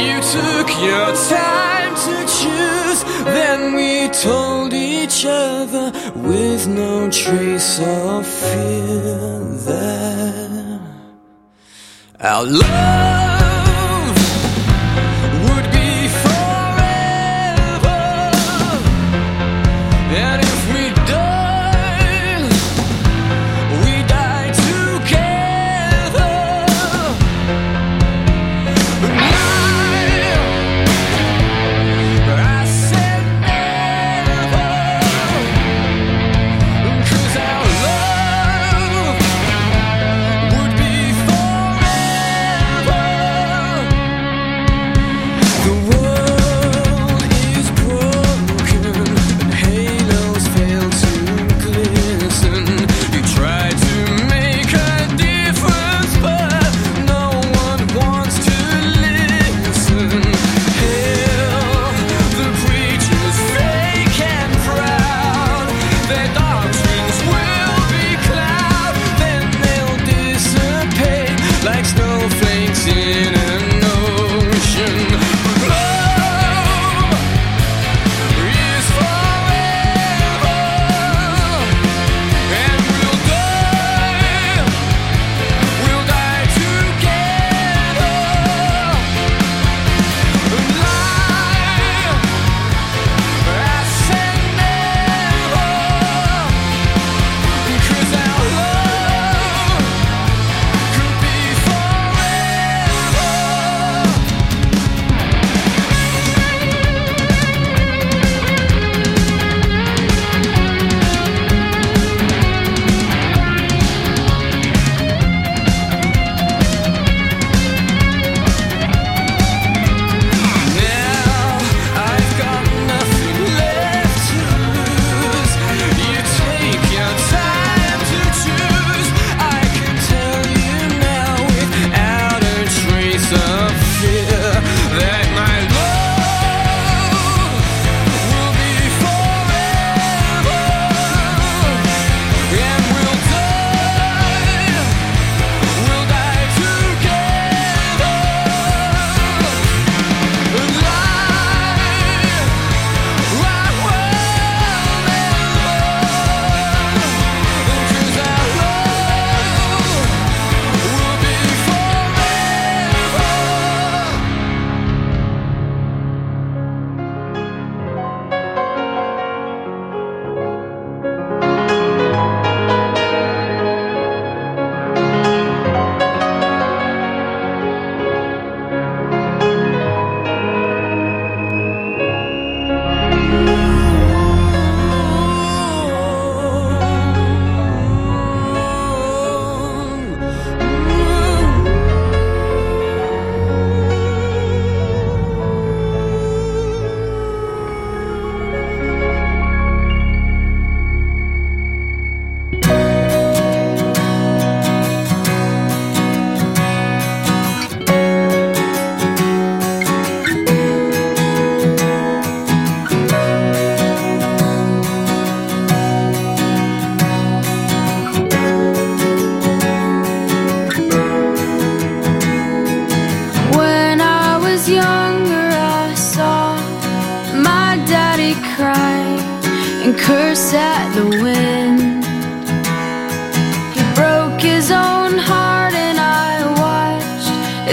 You 0.03 0.16
took 0.36 0.68
your 0.80 1.09
time 1.28 1.94
to 2.07 2.14
choose. 2.38 3.01
Then 3.24 3.61
we 3.74 4.09
told 4.09 4.72
each 4.72 5.24
other 5.26 5.92
with 6.14 6.66
no 6.66 7.11
trace 7.11 7.78
of 7.80 8.26
fear 8.26 9.38
that 9.66 10.80
our 12.20 12.44
love 12.44 13.17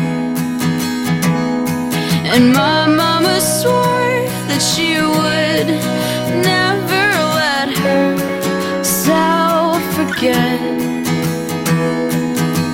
And 2.34 2.44
my 2.54 2.86
mama 2.86 3.36
swore 3.58 4.16
that 4.48 4.62
she 4.70 4.88
would 5.16 5.68
never 6.50 7.04
let 7.40 7.68
herself 7.86 9.80
forget. 9.98 10.60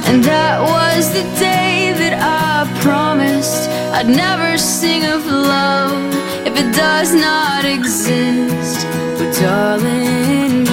And 0.09 0.19
that 0.23 0.55
was 0.61 1.03
the 1.19 1.25
day 1.49 1.93
that 2.01 2.15
I 2.23 2.71
promised 2.87 3.69
I'd 3.97 4.11
never 4.27 4.57
sing 4.59 5.03
of 5.07 5.27
love 5.27 6.15
if 6.47 6.55
it 6.63 6.71
does 6.73 7.13
not 7.13 7.65
exist. 7.65 8.87
But 9.19 9.31
darling, 9.41 10.68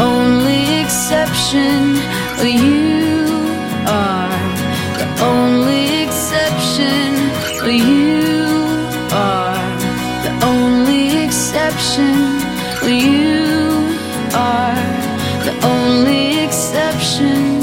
only 0.00 0.80
exception. 0.80 1.96
You 2.42 3.26
are 3.86 4.30
the 4.98 5.08
only 5.22 6.02
exception. 6.04 7.14
You 7.66 8.22
are 9.12 9.68
the 10.24 10.32
only 10.46 11.24
exception. 11.24 12.14
You 12.86 13.88
are 14.34 14.74
the 15.44 15.54
only 15.66 16.44
exception. 16.44 17.57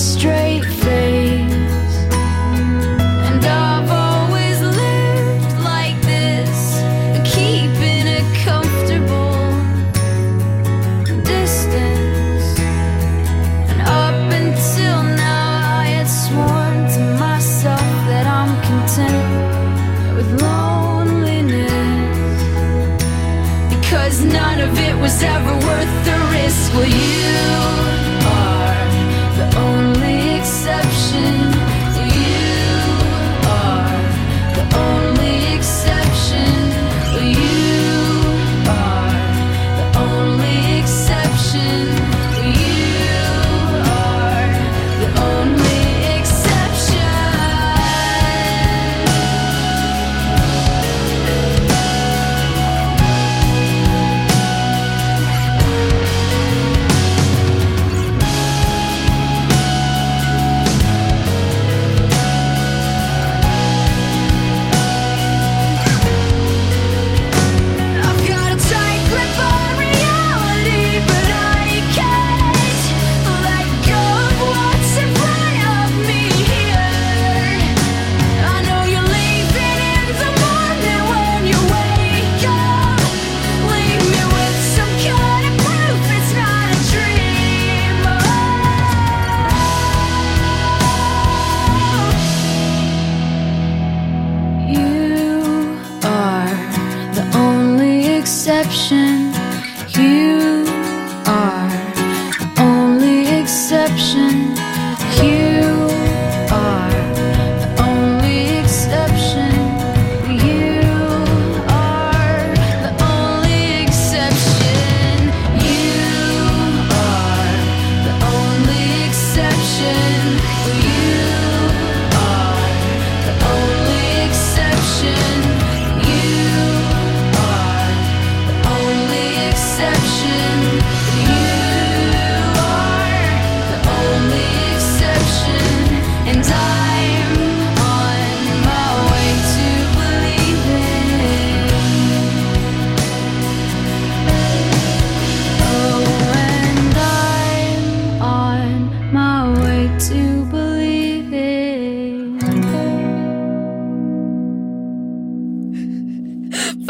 Straight 0.00 0.39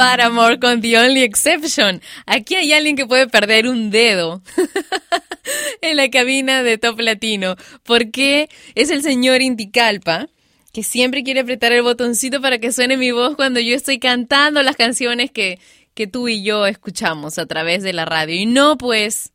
Paramore 0.00 0.58
con 0.58 0.80
The 0.80 0.96
Only 0.96 1.22
Exception. 1.24 2.00
Aquí 2.24 2.54
hay 2.54 2.72
alguien 2.72 2.96
que 2.96 3.04
puede 3.04 3.26
perder 3.26 3.68
un 3.68 3.90
dedo 3.90 4.40
en 5.82 5.96
la 5.98 6.08
cabina 6.08 6.62
de 6.62 6.78
Top 6.78 6.98
Latino, 7.00 7.56
porque 7.82 8.48
es 8.74 8.88
el 8.88 9.02
señor 9.02 9.42
Inticalpa 9.42 10.30
que 10.72 10.82
siempre 10.84 11.22
quiere 11.22 11.40
apretar 11.40 11.72
el 11.72 11.82
botoncito 11.82 12.40
para 12.40 12.58
que 12.58 12.72
suene 12.72 12.96
mi 12.96 13.10
voz 13.10 13.36
cuando 13.36 13.60
yo 13.60 13.76
estoy 13.76 13.98
cantando 13.98 14.62
las 14.62 14.76
canciones 14.76 15.30
que, 15.30 15.58
que 15.92 16.06
tú 16.06 16.28
y 16.28 16.42
yo 16.42 16.64
escuchamos 16.64 17.36
a 17.36 17.44
través 17.44 17.82
de 17.82 17.92
la 17.92 18.06
radio. 18.06 18.36
Y 18.36 18.46
no, 18.46 18.78
pues, 18.78 19.34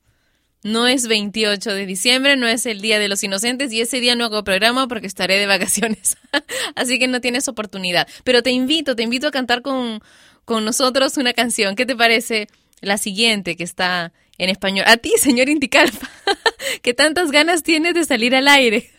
no 0.64 0.88
es 0.88 1.08
28 1.08 1.76
de 1.76 1.86
diciembre, 1.86 2.38
no 2.38 2.48
es 2.48 2.66
el 2.66 2.82
Día 2.82 2.98
de 2.98 3.08
los 3.08 3.24
Inocentes 3.24 3.72
y 3.72 3.82
ese 3.82 4.00
día 4.00 4.16
no 4.16 4.26
hago 4.26 4.44
programa 4.44 4.88
porque 4.88 5.06
estaré 5.06 5.38
de 5.38 5.46
vacaciones. 5.46 6.18
Así 6.76 6.98
que 6.98 7.08
no 7.08 7.22
tienes 7.22 7.48
oportunidad. 7.48 8.08
Pero 8.24 8.42
te 8.42 8.50
invito, 8.50 8.96
te 8.96 9.04
invito 9.04 9.28
a 9.28 9.32
cantar 9.32 9.62
con, 9.62 10.02
con 10.46 10.64
nosotros 10.64 11.18
una 11.18 11.34
canción. 11.34 11.76
¿Qué 11.76 11.86
te 11.86 11.96
parece 11.96 12.48
la 12.82 12.98
siguiente 12.98 13.56
que 13.56 13.64
está 13.64 14.14
en 14.38 14.50
español? 14.50 14.86
A 14.88 14.98
ti, 14.98 15.12
señor 15.20 15.50
Inticalpa, 15.50 16.10
que 16.82 16.94
tantas 16.94 17.32
ganas 17.32 17.64
tienes 17.64 17.94
de 17.96 18.06
salir 18.06 18.36
al 18.36 18.48
aire. 18.48 18.92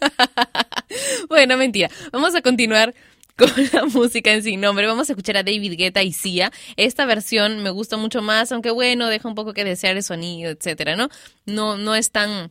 bueno, 1.28 1.57
mentira. 1.57 1.90
Vamos 2.12 2.34
a 2.34 2.42
continuar 2.42 2.94
con 3.36 3.51
la 3.72 3.84
música 3.84 4.32
en 4.32 4.42
sin 4.42 4.61
nombre. 4.61 4.86
Vamos 4.86 5.09
a 5.09 5.12
escuchar 5.12 5.36
a 5.36 5.42
David 5.42 5.74
Guetta 5.76 6.03
y 6.03 6.12
Sia. 6.12 6.53
Esta 6.76 7.05
versión 7.05 7.62
me 7.62 7.70
gusta 7.70 7.97
mucho 7.97 8.22
más, 8.22 8.51
aunque 8.53 8.70
bueno, 8.70 9.09
deja 9.09 9.28
un 9.28 9.34
poco 9.34 9.53
que 9.53 9.64
desear 9.64 9.97
el 9.97 10.03
sonido, 10.03 10.51
etcétera, 10.51 10.97
¿no? 10.97 11.09
No, 11.44 11.76
no 11.76 11.94
es 11.94 12.11
tan 12.11 12.51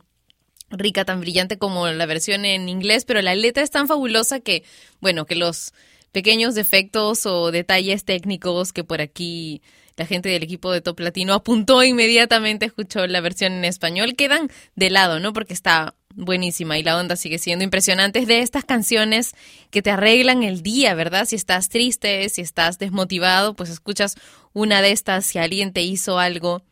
rica, 0.70 1.04
tan 1.04 1.20
brillante 1.20 1.58
como 1.58 1.86
la 1.88 2.06
versión 2.06 2.44
en 2.44 2.68
inglés, 2.68 3.04
pero 3.04 3.22
la 3.22 3.34
letra 3.34 3.62
es 3.62 3.70
tan 3.70 3.88
fabulosa 3.88 4.40
que, 4.40 4.64
bueno, 5.00 5.24
que 5.26 5.36
los 5.36 5.72
pequeños 6.16 6.54
defectos 6.54 7.26
o 7.26 7.50
detalles 7.50 8.06
técnicos 8.06 8.72
que 8.72 8.84
por 8.84 9.02
aquí 9.02 9.60
la 9.98 10.06
gente 10.06 10.30
del 10.30 10.42
equipo 10.42 10.72
de 10.72 10.80
Top 10.80 10.98
Latino 10.98 11.34
apuntó 11.34 11.84
inmediatamente, 11.84 12.64
escuchó 12.64 13.06
la 13.06 13.20
versión 13.20 13.52
en 13.52 13.66
español. 13.66 14.16
Quedan 14.16 14.50
de 14.76 14.88
lado, 14.88 15.20
¿no? 15.20 15.34
Porque 15.34 15.52
está 15.52 15.94
buenísima 16.14 16.78
y 16.78 16.82
la 16.82 16.96
onda 16.96 17.16
sigue 17.16 17.38
siendo 17.38 17.64
impresionante. 17.64 18.20
Es 18.20 18.26
de 18.26 18.40
estas 18.40 18.64
canciones 18.64 19.34
que 19.70 19.82
te 19.82 19.90
arreglan 19.90 20.42
el 20.42 20.62
día, 20.62 20.94
¿verdad? 20.94 21.26
Si 21.26 21.36
estás 21.36 21.68
triste, 21.68 22.26
si 22.30 22.40
estás 22.40 22.78
desmotivado, 22.78 23.54
pues 23.54 23.68
escuchas 23.68 24.16
una 24.54 24.80
de 24.80 24.92
estas. 24.92 25.26
Si 25.26 25.38
alguien 25.38 25.74
te 25.74 25.82
hizo 25.82 26.18
algo, 26.18 26.62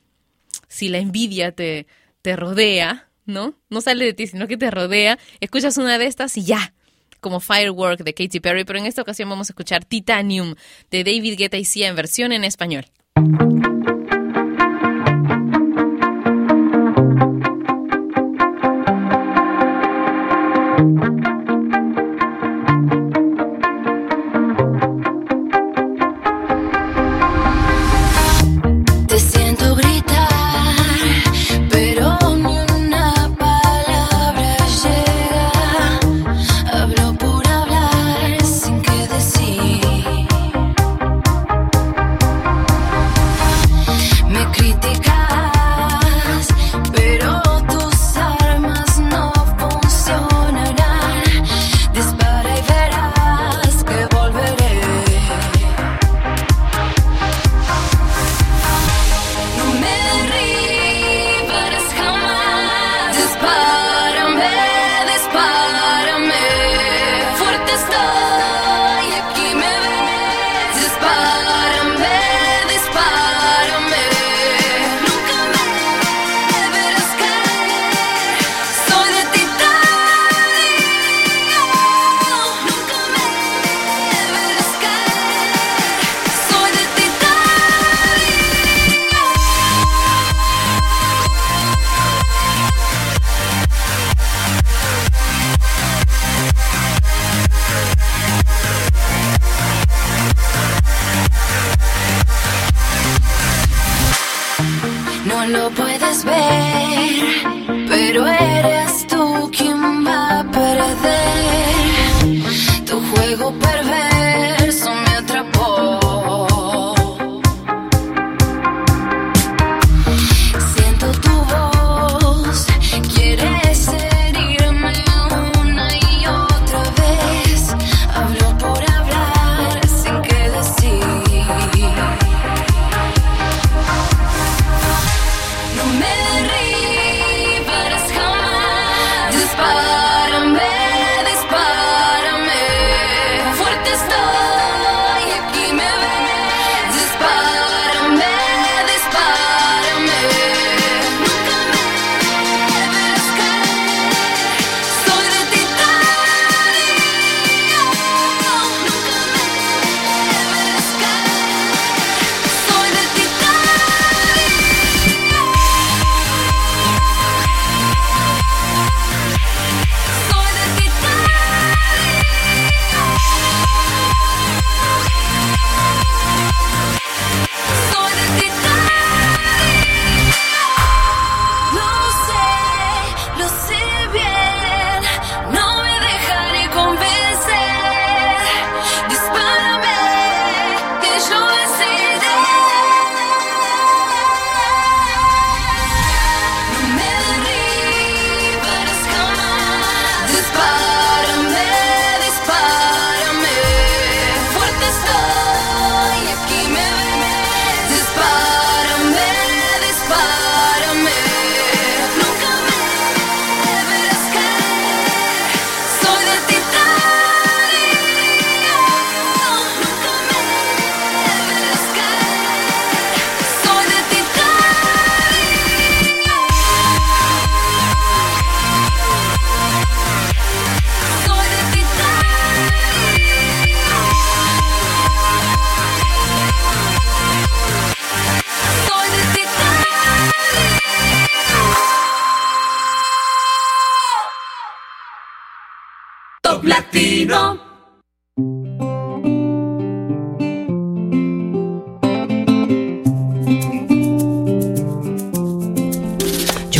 si 0.68 0.88
la 0.88 1.00
envidia 1.00 1.52
te, 1.52 1.86
te 2.22 2.34
rodea, 2.34 3.10
¿no? 3.26 3.58
No 3.68 3.82
sale 3.82 4.06
de 4.06 4.14
ti, 4.14 4.26
sino 4.26 4.48
que 4.48 4.56
te 4.56 4.70
rodea. 4.70 5.18
Escuchas 5.40 5.76
una 5.76 5.98
de 5.98 6.06
estas 6.06 6.34
y 6.38 6.44
ya 6.44 6.73
como 7.24 7.40
Firework 7.40 8.04
de 8.04 8.12
Katy 8.12 8.40
Perry, 8.40 8.64
pero 8.66 8.78
en 8.78 8.84
esta 8.84 9.00
ocasión 9.00 9.30
vamos 9.30 9.48
a 9.48 9.52
escuchar 9.52 9.86
Titanium 9.86 10.56
de 10.90 11.04
David 11.04 11.38
Guetta 11.38 11.56
y 11.56 11.64
Sia 11.64 11.88
en 11.88 11.96
versión 11.96 12.32
en 12.32 12.44
español. 12.44 12.84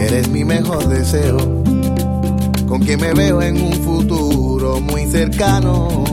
Eres 0.00 0.28
mi 0.28 0.44
mejor 0.44 0.88
deseo, 0.88 1.36
con 2.66 2.80
quien 2.80 3.00
me 3.00 3.12
veo 3.12 3.42
en 3.42 3.60
un 3.60 3.74
futuro 3.84 4.80
muy 4.80 5.04
cercano. 5.04 6.04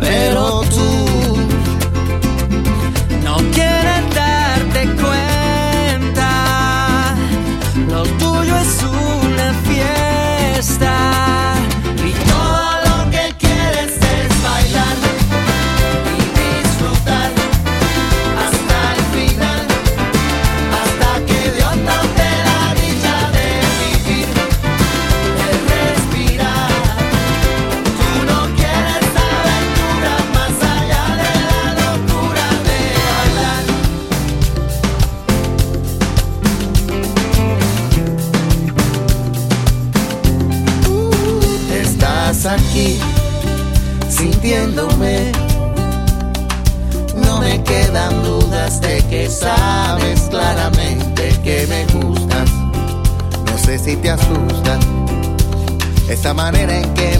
Pero 0.00 0.62
tú 0.62 1.36
No 3.22 3.36
quieres 3.54 4.14
darte 4.14 4.82
cuenta, 5.00 6.28
lo 7.88 8.02
tuyo 8.02 8.56
es 8.56 8.82
una 8.82 9.54
fiesta. 9.68 10.91
Manera 56.34 56.78
en 56.78 56.94
que 56.94 57.11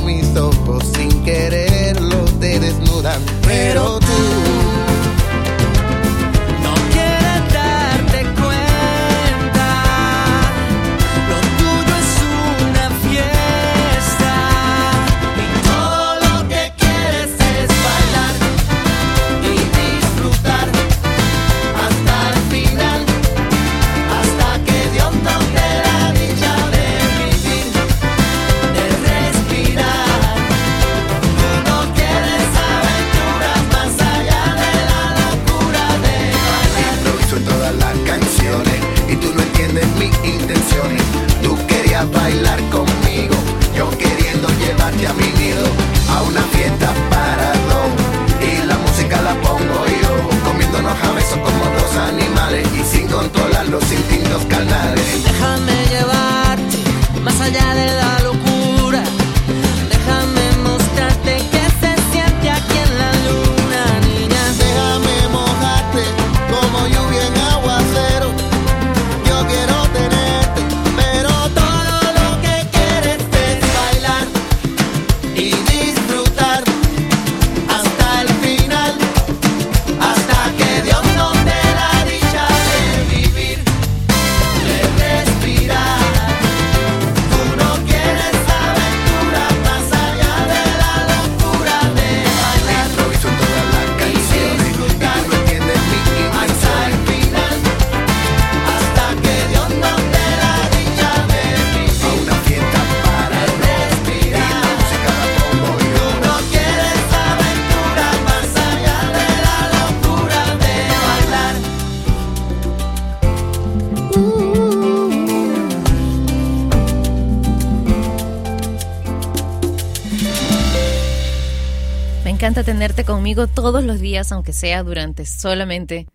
Encanta 122.62 122.78
tenerte 122.78 123.04
conmigo 123.04 123.48
todos 123.48 123.82
los 123.82 123.98
días, 123.98 124.30
aunque 124.30 124.52
sea 124.52 124.84
durante 124.84 125.26
solamente 125.26 126.06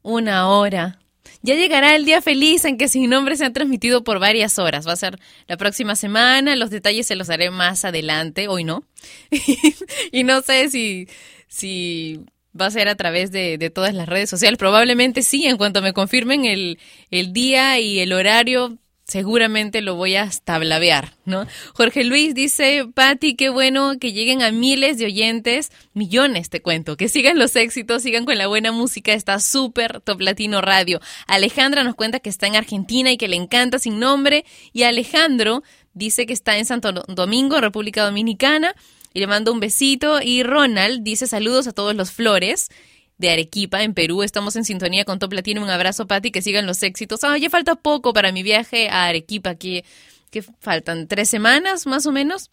una 0.00 0.48
hora. 0.48 0.98
Ya 1.42 1.56
llegará 1.56 1.94
el 1.94 2.06
día 2.06 2.22
feliz 2.22 2.64
en 2.64 2.78
que 2.78 2.88
Sin 2.88 3.10
Nombre 3.10 3.36
se 3.36 3.44
han 3.44 3.52
transmitido 3.52 4.02
por 4.02 4.18
varias 4.18 4.58
horas. 4.58 4.88
Va 4.88 4.92
a 4.92 4.96
ser 4.96 5.18
la 5.46 5.58
próxima 5.58 5.94
semana. 5.94 6.56
Los 6.56 6.70
detalles 6.70 7.06
se 7.06 7.16
los 7.16 7.28
haré 7.28 7.50
más 7.50 7.84
adelante. 7.84 8.48
Hoy 8.48 8.64
no. 8.64 8.84
y 10.10 10.24
no 10.24 10.40
sé 10.40 10.70
si, 10.70 11.06
si 11.48 12.24
va 12.58 12.66
a 12.66 12.70
ser 12.70 12.88
a 12.88 12.94
través 12.94 13.30
de, 13.30 13.58
de 13.58 13.68
todas 13.68 13.92
las 13.92 14.08
redes 14.08 14.30
sociales. 14.30 14.58
Probablemente 14.58 15.20
sí. 15.20 15.44
En 15.44 15.58
cuanto 15.58 15.82
me 15.82 15.92
confirmen 15.92 16.46
el, 16.46 16.78
el 17.10 17.34
día 17.34 17.78
y 17.78 18.00
el 18.00 18.14
horario, 18.14 18.78
seguramente 19.06 19.82
lo 19.82 19.96
voy 19.96 20.16
a 20.16 20.30
tablavear, 20.44 21.14
¿no? 21.24 21.46
Jorge 21.74 22.04
Luis 22.04 22.34
dice, 22.34 22.86
Patti, 22.92 23.36
qué 23.36 23.50
bueno 23.50 23.98
que 24.00 24.12
lleguen 24.12 24.42
a 24.42 24.50
miles 24.50 24.98
de 24.98 25.06
oyentes, 25.06 25.70
millones 25.92 26.48
te 26.48 26.62
cuento, 26.62 26.96
que 26.96 27.08
sigan 27.08 27.38
los 27.38 27.54
éxitos, 27.54 28.02
sigan 28.02 28.24
con 28.24 28.38
la 28.38 28.46
buena 28.46 28.72
música, 28.72 29.12
está 29.12 29.40
súper 29.40 30.00
Top 30.00 30.20
Latino 30.20 30.62
Radio. 30.62 31.00
Alejandra 31.26 31.84
nos 31.84 31.94
cuenta 31.94 32.20
que 32.20 32.30
está 32.30 32.46
en 32.46 32.56
Argentina 32.56 33.12
y 33.12 33.18
que 33.18 33.28
le 33.28 33.36
encanta 33.36 33.78
sin 33.78 34.00
nombre, 34.00 34.44
y 34.72 34.84
Alejandro 34.84 35.62
dice 35.92 36.26
que 36.26 36.32
está 36.32 36.56
en 36.56 36.64
Santo 36.64 36.92
Domingo, 37.06 37.60
República 37.60 38.04
Dominicana, 38.04 38.74
y 39.12 39.20
le 39.20 39.26
mando 39.26 39.52
un 39.52 39.60
besito, 39.60 40.20
y 40.22 40.42
Ronald 40.42 41.04
dice 41.04 41.26
saludos 41.26 41.66
a 41.66 41.72
todos 41.72 41.94
los 41.94 42.10
flores, 42.10 42.70
de 43.18 43.30
Arequipa, 43.30 43.82
en 43.82 43.94
Perú. 43.94 44.22
Estamos 44.22 44.56
en 44.56 44.64
sintonía 44.64 45.04
con 45.04 45.18
Top 45.18 45.32
Latino. 45.32 45.62
Un 45.62 45.70
abrazo, 45.70 46.06
Pati, 46.06 46.30
que 46.30 46.42
sigan 46.42 46.66
los 46.66 46.82
éxitos. 46.82 47.24
Ah, 47.24 47.38
ya 47.38 47.50
falta 47.50 47.74
poco 47.76 48.12
para 48.12 48.32
mi 48.32 48.42
viaje 48.42 48.88
a 48.88 49.06
Arequipa, 49.06 49.54
que, 49.54 49.84
que 50.30 50.42
faltan 50.42 51.08
tres 51.08 51.28
semanas 51.28 51.86
más 51.86 52.06
o 52.06 52.12
menos. 52.12 52.50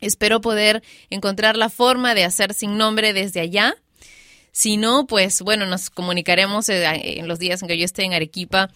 Espero 0.00 0.40
poder 0.40 0.82
encontrar 1.10 1.56
la 1.56 1.68
forma 1.68 2.14
de 2.14 2.24
hacer 2.24 2.54
sin 2.54 2.78
nombre 2.78 3.12
desde 3.12 3.40
allá. 3.40 3.74
Si 4.52 4.76
no, 4.76 5.06
pues 5.06 5.42
bueno, 5.42 5.66
nos 5.66 5.90
comunicaremos 5.90 6.68
eh, 6.68 7.18
en 7.18 7.28
los 7.28 7.38
días 7.38 7.62
en 7.62 7.68
que 7.68 7.78
yo 7.78 7.84
esté 7.84 8.02
en 8.02 8.14
Arequipa, 8.14 8.70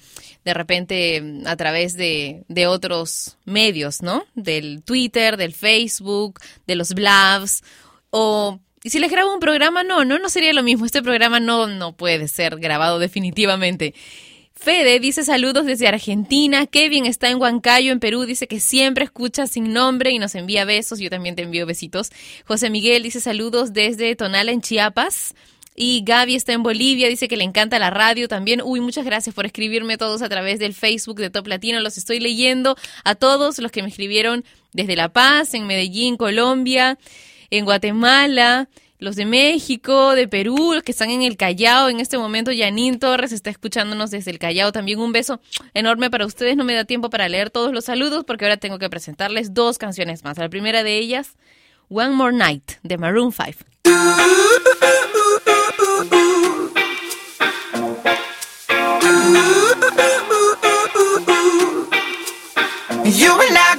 de 0.44 0.54
repente 0.54 1.42
a 1.46 1.56
través 1.56 1.96
de, 1.96 2.44
de 2.48 2.66
otros 2.68 3.38
medios, 3.44 4.00
¿no? 4.00 4.24
Del 4.34 4.84
Twitter, 4.84 5.36
del 5.36 5.52
Facebook, 5.52 6.40
de 6.66 6.76
los 6.76 6.94
blogs, 6.94 7.64
o 8.10 8.60
y 8.84 8.90
si 8.90 8.98
les 8.98 9.10
grabo 9.10 9.32
un 9.32 9.40
programa, 9.40 9.82
no, 9.82 10.04
no, 10.04 10.18
no 10.18 10.28
sería 10.28 10.52
lo 10.52 10.62
mismo. 10.62 10.84
Este 10.84 11.02
programa 11.02 11.40
no, 11.40 11.66
no 11.66 11.96
puede 11.96 12.28
ser 12.28 12.56
grabado 12.56 12.98
definitivamente. 12.98 13.94
Fede 14.52 15.00
dice 15.00 15.24
saludos 15.24 15.64
desde 15.64 15.88
Argentina. 15.88 16.66
Kevin 16.66 17.06
está 17.06 17.30
en 17.30 17.40
Huancayo, 17.40 17.92
en 17.92 17.98
Perú. 17.98 18.26
Dice 18.26 18.46
que 18.46 18.60
siempre 18.60 19.04
escucha 19.04 19.46
sin 19.46 19.72
nombre 19.72 20.10
y 20.10 20.18
nos 20.18 20.34
envía 20.34 20.66
besos. 20.66 20.98
Yo 20.98 21.08
también 21.08 21.34
te 21.34 21.42
envío 21.42 21.64
besitos. 21.64 22.10
José 22.46 22.68
Miguel 22.68 23.02
dice 23.02 23.22
saludos 23.22 23.72
desde 23.72 24.14
Tonala, 24.16 24.52
en 24.52 24.60
Chiapas. 24.60 25.34
Y 25.74 26.02
Gaby 26.04 26.34
está 26.34 26.52
en 26.52 26.62
Bolivia, 26.62 27.08
dice 27.08 27.26
que 27.26 27.38
le 27.38 27.44
encanta 27.44 27.78
la 27.78 27.88
radio 27.88 28.28
también. 28.28 28.60
Uy, 28.62 28.80
muchas 28.80 29.06
gracias 29.06 29.34
por 29.34 29.46
escribirme 29.46 29.96
todos 29.96 30.20
a 30.20 30.28
través 30.28 30.58
del 30.58 30.74
Facebook 30.74 31.16
de 31.16 31.30
Top 31.30 31.46
Latino. 31.46 31.80
Los 31.80 31.96
estoy 31.96 32.20
leyendo 32.20 32.76
a 33.02 33.14
todos 33.14 33.58
los 33.58 33.72
que 33.72 33.82
me 33.82 33.88
escribieron 33.88 34.44
desde 34.72 34.94
La 34.94 35.08
Paz, 35.08 35.54
en 35.54 35.66
Medellín, 35.66 36.16
Colombia, 36.16 36.98
en 37.58 37.64
Guatemala, 37.64 38.68
los 38.98 39.16
de 39.16 39.26
México, 39.26 40.14
de 40.14 40.26
Perú, 40.26 40.72
los 40.74 40.82
que 40.82 40.92
están 40.92 41.10
en 41.10 41.22
el 41.22 41.36
Callao. 41.36 41.88
En 41.88 42.00
este 42.00 42.18
momento, 42.18 42.50
Yanin 42.50 42.98
Torres 42.98 43.32
está 43.32 43.50
escuchándonos 43.50 44.10
desde 44.10 44.30
el 44.30 44.38
Callao. 44.38 44.72
También 44.72 44.98
un 44.98 45.12
beso 45.12 45.40
enorme 45.72 46.10
para 46.10 46.26
ustedes. 46.26 46.56
No 46.56 46.64
me 46.64 46.74
da 46.74 46.84
tiempo 46.84 47.10
para 47.10 47.28
leer 47.28 47.50
todos 47.50 47.72
los 47.72 47.84
saludos 47.84 48.24
porque 48.24 48.44
ahora 48.44 48.56
tengo 48.56 48.78
que 48.78 48.90
presentarles 48.90 49.54
dos 49.54 49.78
canciones 49.78 50.24
más. 50.24 50.38
La 50.38 50.48
primera 50.48 50.82
de 50.82 50.98
ellas, 50.98 51.36
One 51.88 52.10
More 52.10 52.36
Night, 52.36 52.72
de 52.82 52.98
Maroon 52.98 53.32
5. 53.32 53.64
You 63.06 63.32
and 63.32 63.56
I 63.56 63.73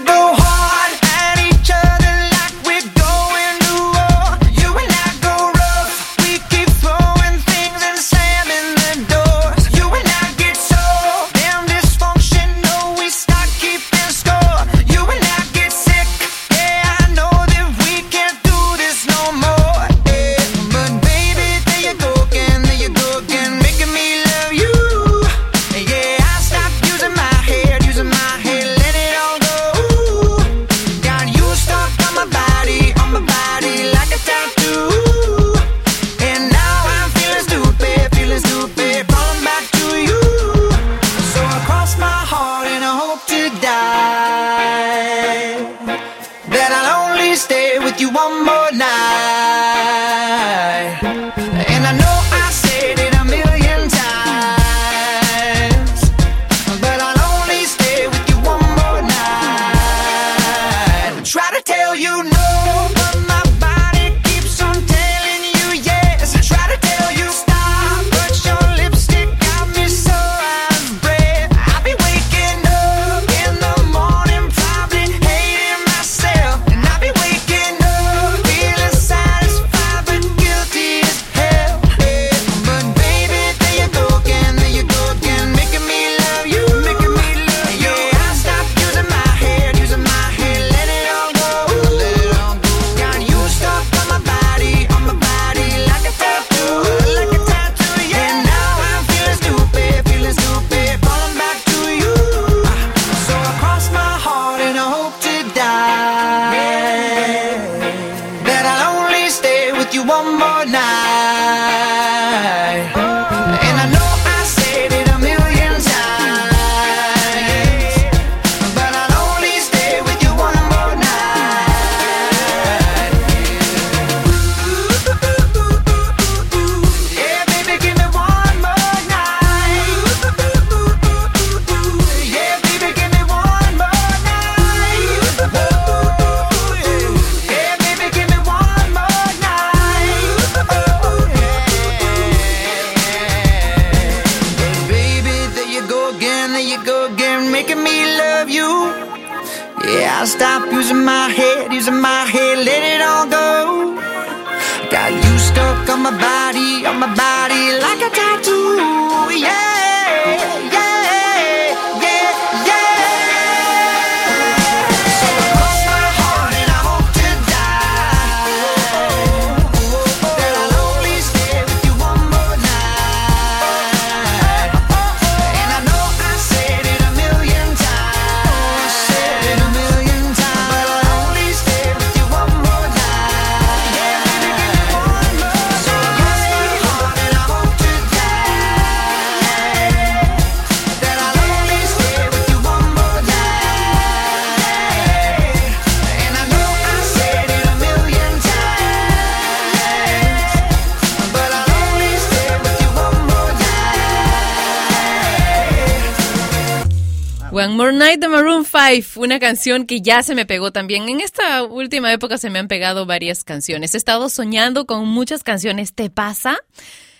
More 207.71 207.93
Night 207.93 208.19
de 208.19 208.27
Maroon 208.27 208.65
5, 208.65 209.19
una 209.21 209.39
canción 209.39 209.85
que 209.85 210.01
ya 210.01 210.23
se 210.23 210.35
me 210.35 210.45
pegó 210.45 210.71
también. 210.71 211.09
En 211.09 211.21
esta 211.21 211.63
última 211.63 212.11
época 212.11 212.37
se 212.37 212.49
me 212.49 212.59
han 212.59 212.67
pegado 212.67 213.05
varias 213.05 213.43
canciones. 213.43 213.93
He 213.93 213.97
estado 213.97 214.29
soñando 214.29 214.85
con 214.85 215.07
muchas 215.07 215.43
canciones. 215.43 215.93
¿Te 215.93 216.09
pasa? 216.09 216.57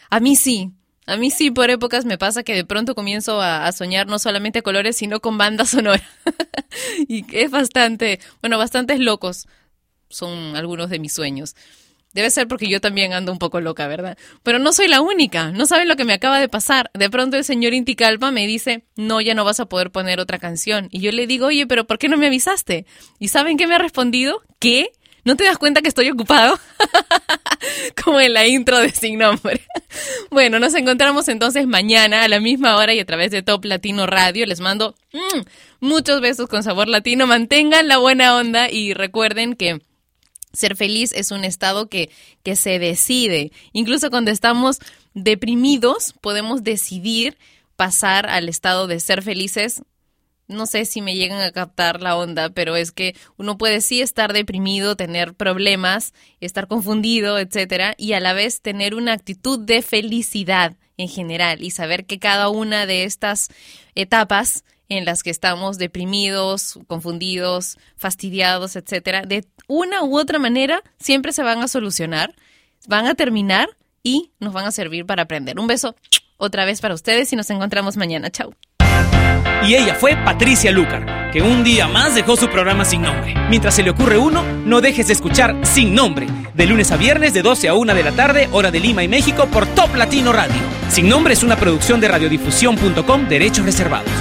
A 0.09 0.19
mí 0.19 0.35
sí. 0.35 0.71
A 1.07 1.17
mí 1.17 1.29
sí, 1.29 1.51
por 1.51 1.69
épocas 1.69 2.05
me 2.05 2.17
pasa 2.17 2.43
que 2.43 2.55
de 2.55 2.65
pronto 2.65 2.95
comienzo 2.95 3.39
a, 3.41 3.71
soñar 3.71 4.07
no 4.07 4.17
solamente 4.17 4.63
colores, 4.63 4.97
sino 4.97 5.19
con 5.19 5.37
banda 5.37 5.65
sonora. 5.65 6.03
y 7.07 7.25
es 7.31 7.51
bastante, 7.51 8.19
bueno, 8.41 8.57
bastantes 8.57 8.99
locos 8.99 9.47
son 10.09 10.55
algunos 10.55 10.89
de 10.89 10.99
mis 10.99 11.13
sueños. 11.13 11.55
Debe 12.15 12.29
ser 12.29 12.47
porque 12.47 12.69
yo 12.69 12.79
también 12.79 13.11
ando 13.11 13.33
un 13.33 13.39
poco 13.39 13.59
loca, 13.59 13.87
¿verdad? 13.87 14.17
Pero 14.41 14.57
no 14.57 14.71
soy 14.71 14.87
la 14.87 15.01
única. 15.01 15.51
No 15.51 15.65
saben 15.65 15.89
lo 15.89 15.97
que 15.97 16.05
me 16.05 16.13
acaba 16.13 16.39
de 16.39 16.47
pasar. 16.47 16.89
De 16.93 17.09
pronto 17.09 17.35
el 17.35 17.43
señor 17.43 17.73
Inticalpa 17.73 18.31
me 18.31 18.47
dice, 18.47 18.85
no, 18.95 19.19
ya 19.19 19.33
no 19.33 19.43
vas 19.43 19.59
a 19.59 19.65
poder 19.65 19.91
poner 19.91 20.21
otra 20.21 20.39
canción. 20.39 20.87
Y 20.91 21.01
yo 21.01 21.11
le 21.11 21.27
digo, 21.27 21.47
oye, 21.47 21.67
pero 21.67 21.85
¿por 21.85 21.97
qué 21.97 22.07
no 22.07 22.15
me 22.15 22.27
avisaste? 22.27 22.85
¿Y 23.19 23.27
saben 23.27 23.57
qué 23.57 23.67
me 23.67 23.75
ha 23.75 23.79
respondido? 23.79 24.41
¿Qué? 24.59 24.93
¿No 25.25 25.35
te 25.35 25.43
das 25.43 25.57
cuenta 25.57 25.81
que 25.81 25.89
estoy 25.89 26.09
ocupado? 26.09 26.57
Como 28.01 28.21
en 28.21 28.31
la 28.31 28.47
intro 28.47 28.79
de 28.79 28.91
Sin 28.91 29.19
Nombre. 29.19 29.61
Bueno, 30.29 30.59
nos 30.59 30.73
encontramos 30.75 31.29
entonces 31.29 31.67
mañana 31.67 32.23
a 32.23 32.27
la 32.27 32.41
misma 32.41 32.75
hora 32.75 32.93
y 32.93 32.99
a 32.99 33.05
través 33.05 33.31
de 33.31 33.41
Top 33.41 33.63
Latino 33.63 34.05
Radio. 34.05 34.45
Les 34.45 34.59
mando 34.59 34.95
mm, 35.13 35.41
muchos 35.79 36.19
besos 36.19 36.49
con 36.49 36.63
sabor 36.63 36.89
latino. 36.89 37.27
Mantengan 37.27 37.87
la 37.87 37.97
buena 37.97 38.35
onda 38.35 38.69
y 38.69 38.93
recuerden 38.93 39.55
que 39.55 39.79
ser 40.55 40.75
feliz 40.75 41.11
es 41.13 41.31
un 41.31 41.43
estado 41.43 41.87
que, 41.87 42.09
que 42.43 42.55
se 42.55 42.79
decide. 42.79 43.51
Incluso 43.73 44.09
cuando 44.09 44.31
estamos 44.31 44.79
deprimidos, 45.13 46.13
podemos 46.21 46.63
decidir 46.63 47.37
pasar 47.75 48.29
al 48.29 48.49
estado 48.49 48.87
de 48.87 48.99
ser 48.99 49.21
felices 49.21 49.81
no 50.47 50.67
sé 50.67 50.85
si 50.85 51.01
me 51.01 51.15
llegan 51.15 51.41
a 51.41 51.51
captar 51.51 52.01
la 52.01 52.15
onda, 52.15 52.49
pero 52.49 52.75
es 52.75 52.91
que 52.91 53.15
uno 53.37 53.57
puede 53.57 53.81
sí 53.81 54.01
estar 54.01 54.33
deprimido, 54.33 54.95
tener 54.95 55.33
problemas, 55.33 56.13
estar 56.39 56.67
confundido, 56.67 57.39
etcétera, 57.39 57.95
y 57.97 58.13
a 58.13 58.19
la 58.19 58.33
vez 58.33 58.61
tener 58.61 58.93
una 58.95 59.13
actitud 59.13 59.59
de 59.59 59.81
felicidad 59.81 60.75
en 60.97 61.09
general 61.09 61.63
y 61.63 61.71
saber 61.71 62.05
que 62.05 62.19
cada 62.19 62.49
una 62.49 62.85
de 62.85 63.03
estas 63.03 63.49
etapas 63.95 64.63
en 64.89 65.05
las 65.05 65.23
que 65.23 65.29
estamos 65.29 65.77
deprimidos, 65.77 66.79
confundidos, 66.87 67.77
fastidiados, 67.95 68.75
etcétera, 68.75 69.23
de 69.23 69.45
una 69.67 70.03
u 70.03 70.17
otra 70.17 70.39
manera 70.39 70.81
siempre 70.99 71.31
se 71.31 71.43
van 71.43 71.61
a 71.61 71.67
solucionar, 71.67 72.35
van 72.87 73.07
a 73.07 73.15
terminar 73.15 73.69
y 74.03 74.31
nos 74.39 74.53
van 74.53 74.65
a 74.65 74.71
servir 74.71 75.05
para 75.05 75.23
aprender. 75.23 75.59
Un 75.59 75.67
beso 75.67 75.95
otra 76.37 76.65
vez 76.65 76.81
para 76.81 76.93
ustedes 76.93 77.31
y 77.33 77.35
nos 77.35 77.49
encontramos 77.49 77.97
mañana. 77.97 78.29
Chao. 78.29 78.53
Y 79.67 79.73
ella 79.73 79.95
fue 79.95 80.15
Patricia 80.15 80.71
Lucar, 80.71 81.31
que 81.31 81.41
un 81.41 81.63
día 81.63 81.87
más 81.87 82.13
dejó 82.13 82.35
su 82.35 82.49
programa 82.49 82.85
sin 82.85 83.01
nombre. 83.01 83.33
Mientras 83.49 83.73
se 83.73 83.81
le 83.81 83.89
ocurre 83.89 84.17
uno, 84.17 84.43
no 84.43 84.79
dejes 84.79 85.07
de 85.07 85.13
escuchar 85.13 85.55
Sin 85.63 85.95
Nombre, 85.95 86.27
de 86.53 86.65
lunes 86.67 86.91
a 86.91 86.97
viernes 86.97 87.33
de 87.33 87.41
12 87.41 87.69
a 87.69 87.73
1 87.73 87.95
de 87.95 88.03
la 88.03 88.11
tarde, 88.11 88.47
hora 88.51 88.69
de 88.69 88.79
Lima 88.79 89.03
y 89.03 89.07
México, 89.07 89.47
por 89.47 89.65
Top 89.65 89.95
Latino 89.95 90.33
Radio. 90.33 90.61
Sin 90.89 91.09
Nombre 91.09 91.33
es 91.33 91.41
una 91.41 91.55
producción 91.55 91.99
de 91.99 92.09
radiodifusión.com, 92.09 93.27
derechos 93.27 93.65
reservados. 93.65 94.11